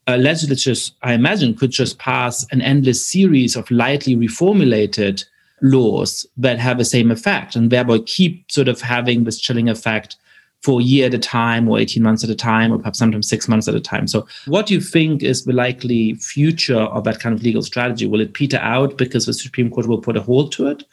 [0.07, 5.23] uh, legislatures, I imagine, could just pass an endless series of lightly reformulated
[5.61, 10.17] laws that have the same effect and thereby keep sort of having this chilling effect
[10.61, 13.27] for a year at a time or 18 months at a time or perhaps sometimes
[13.27, 14.07] six months at a time.
[14.07, 18.07] So, what do you think is the likely future of that kind of legal strategy?
[18.07, 20.83] Will it peter out because the Supreme Court will put a hold to it?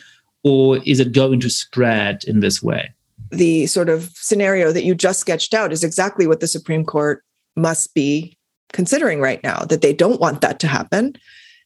[0.43, 2.93] Or is it going to spread in this way?
[3.31, 7.23] The sort of scenario that you just sketched out is exactly what the Supreme Court
[7.57, 8.39] must be
[8.73, 11.14] considering right now that they don't want that to happen.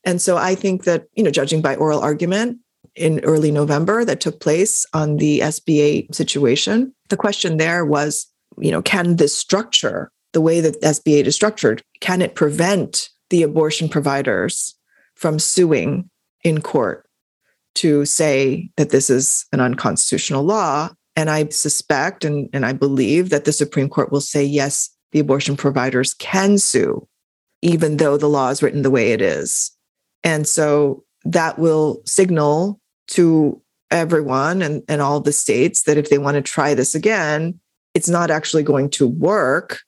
[0.04, 2.58] And so I think that, you know, judging by oral argument
[2.94, 8.26] in early November that took place on the SB8 situation, the question there was,
[8.58, 13.42] you know, can this structure, the way that SB8 is structured, can it prevent the
[13.42, 14.74] abortion providers
[15.14, 16.08] from suing
[16.42, 17.08] in court
[17.76, 20.90] to say that this is an unconstitutional law?
[21.16, 25.20] And I suspect and, and I believe that the Supreme Court will say, yes, the
[25.20, 27.08] abortion providers can sue,
[27.62, 29.70] even though the law is written the way it is.
[30.24, 36.18] And so that will signal to everyone and, and all the states that if they
[36.18, 37.60] want to try this again,
[37.94, 39.80] it's not actually going to work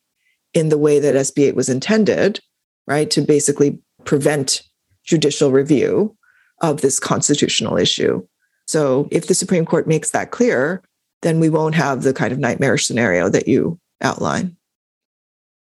[0.53, 2.39] in the way that SB8 was intended,
[2.87, 3.11] right?
[3.11, 4.63] To basically prevent
[5.03, 6.15] judicial review
[6.61, 8.25] of this constitutional issue.
[8.65, 10.81] So if the Supreme Court makes that clear,
[11.21, 14.56] then we won't have the kind of nightmarish scenario that you outline.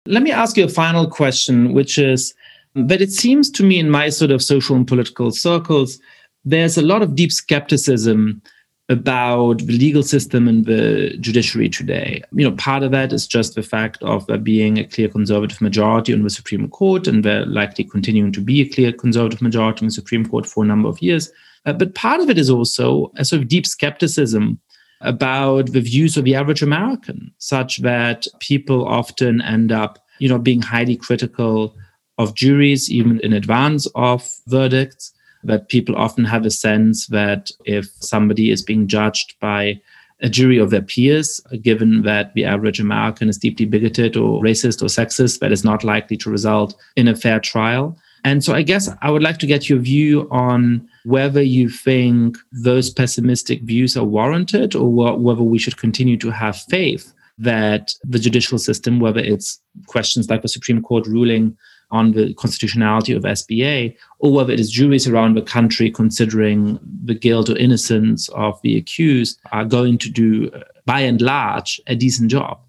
[0.07, 2.33] Let me ask you a final question, which is
[2.75, 5.99] that it seems to me in my sort of social and political circles,
[6.45, 8.41] there's a lot of deep skepticism
[8.89, 12.21] about the legal system and the judiciary today.
[12.31, 15.59] You know, part of that is just the fact of there being a clear conservative
[15.59, 19.81] majority on the Supreme Court, and there likely continuing to be a clear conservative majority
[19.81, 21.29] in the Supreme Court for a number of years.
[21.65, 24.57] Uh, but part of it is also a sort of deep skepticism
[25.01, 30.39] about the views of the average American, such that people often end up, you know,
[30.39, 31.75] being highly critical
[32.17, 37.87] of juries, even in advance of verdicts that people often have a sense that if
[37.99, 39.79] somebody is being judged by
[40.21, 44.81] a jury of their peers, given that the average American is deeply bigoted or racist
[44.81, 47.97] or sexist, that is not likely to result in a fair trial.
[48.23, 52.37] And so I guess I would like to get your view on whether you think
[52.51, 58.19] those pessimistic views are warranted or whether we should continue to have faith that the
[58.19, 61.55] judicial system, whether it's questions like the Supreme Court ruling
[61.91, 67.13] on the constitutionality of SB8, or whether it is juries around the country considering the
[67.13, 71.95] guilt or innocence of the accused are going to do, uh, by and large, a
[71.95, 72.59] decent job?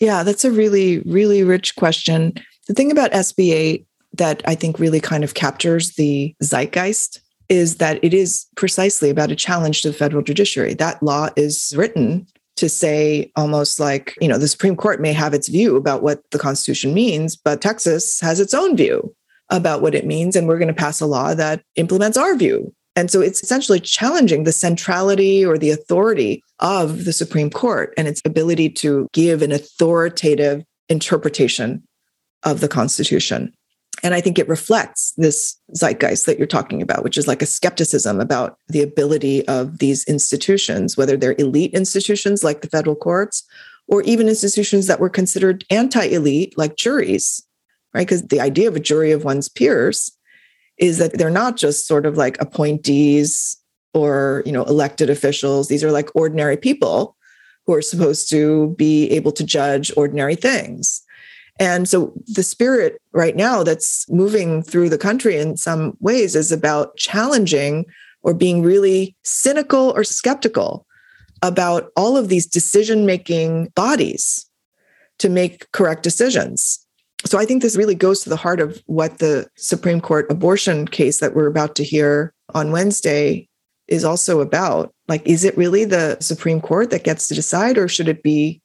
[0.00, 2.32] Yeah, that's a really, really rich question.
[2.66, 3.84] The thing about SB8
[4.16, 9.30] that I think really kind of captures the zeitgeist is that it is precisely about
[9.30, 10.74] a challenge to the federal judiciary.
[10.74, 15.34] That law is written to say almost like, you know, the Supreme Court may have
[15.34, 19.14] its view about what the Constitution means, but Texas has its own view
[19.50, 20.34] about what it means.
[20.34, 22.74] And we're going to pass a law that implements our view.
[22.96, 28.08] And so it's essentially challenging the centrality or the authority of the Supreme Court and
[28.08, 31.82] its ability to give an authoritative interpretation
[32.42, 33.52] of the Constitution.
[34.02, 37.46] And I think it reflects this zeitgeist that you're talking about, which is like a
[37.46, 43.42] skepticism about the ability of these institutions, whether they're elite institutions like the federal courts,
[43.88, 47.42] or even institutions that were considered anti elite like juries,
[47.94, 48.06] right?
[48.06, 50.12] Because the idea of a jury of one's peers
[50.78, 53.56] is that they're not just sort of like appointees
[53.94, 57.16] or you know elected officials these are like ordinary people
[57.64, 61.02] who are supposed to be able to judge ordinary things
[61.58, 66.52] and so the spirit right now that's moving through the country in some ways is
[66.52, 67.86] about challenging
[68.22, 70.86] or being really cynical or skeptical
[71.42, 74.46] about all of these decision making bodies
[75.18, 76.84] to make correct decisions.
[77.24, 80.86] So I think this really goes to the heart of what the Supreme Court abortion
[80.86, 83.48] case that we're about to hear on Wednesday
[83.88, 84.92] is also about.
[85.08, 88.60] Like, is it really the Supreme Court that gets to decide, or should it be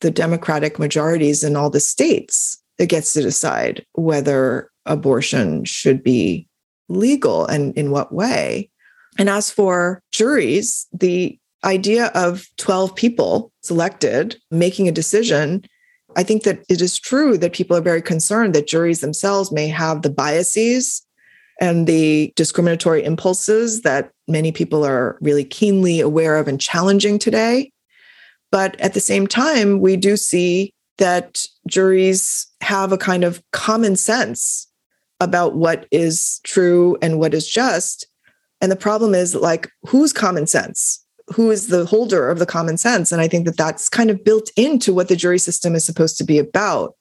[0.00, 6.48] the Democratic majorities in all the states that gets to decide whether abortion should be
[6.88, 8.70] legal and in what way.
[9.18, 15.62] And as for juries, the idea of 12 people selected making a decision,
[16.16, 19.68] I think that it is true that people are very concerned that juries themselves may
[19.68, 21.02] have the biases
[21.60, 27.70] and the discriminatory impulses that many people are really keenly aware of and challenging today.
[28.50, 33.96] But at the same time, we do see that juries have a kind of common
[33.96, 34.68] sense
[35.20, 38.06] about what is true and what is just.
[38.60, 41.04] And the problem is like, whose common sense?
[41.28, 43.12] Who is the holder of the common sense?
[43.12, 46.18] And I think that that's kind of built into what the jury system is supposed
[46.18, 46.94] to be about.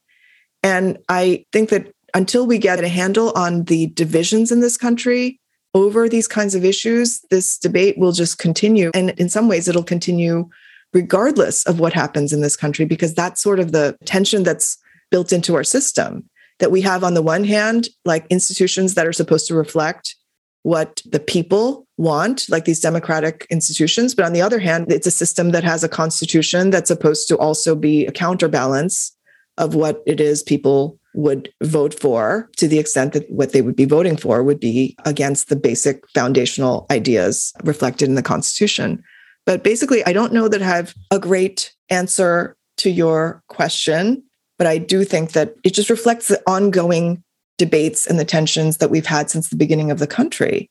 [0.62, 5.40] And I think that until we get a handle on the divisions in this country
[5.74, 8.92] over these kinds of issues, this debate will just continue.
[8.94, 10.50] And in some ways, it'll continue
[10.94, 14.78] regardless of what happens in this country, because that's sort of the tension that's
[15.12, 16.30] built into our system.
[16.60, 20.16] That we have, on the one hand, like institutions that are supposed to reflect
[20.64, 24.14] what the people want, like these democratic institutions.
[24.14, 27.38] But on the other hand, it's a system that has a constitution that's supposed to
[27.38, 29.16] also be a counterbalance
[29.58, 33.76] of what it is people would vote for to the extent that what they would
[33.76, 39.04] be voting for would be against the basic foundational ideas reflected in the Constitution.
[39.50, 44.22] But basically, I don't know that I have a great answer to your question,
[44.60, 47.24] but I do think that it just reflects the ongoing
[47.58, 50.70] debates and the tensions that we've had since the beginning of the country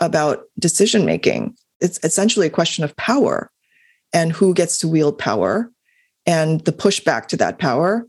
[0.00, 1.54] about decision making.
[1.80, 3.52] It's essentially a question of power
[4.12, 5.70] and who gets to wield power
[6.26, 8.04] and the pushback to that power.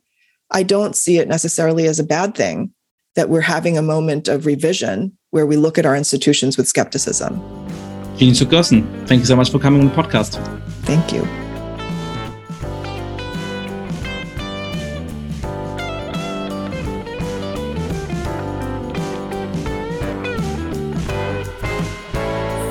[0.49, 2.74] I don't see it necessarily as a bad thing
[3.14, 7.39] that we're having a moment of revision where we look at our institutions with skepticism.
[8.20, 10.43] Jeannie Suk Gersen, thank you so much for coming on the podcast.
[10.84, 11.26] Thank you.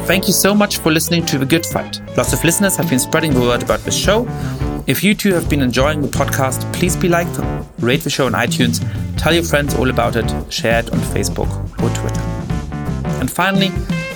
[0.05, 2.03] Thank you so much for listening to The Good Fight.
[2.15, 4.27] Lots of listeners have been spreading the word about the show.
[4.87, 7.29] If you too have been enjoying the podcast, please be like,
[7.79, 8.85] rate the show on iTunes,
[9.17, 11.49] tell your friends all about it, share it on Facebook
[11.83, 12.21] or Twitter.
[13.21, 13.71] And finally,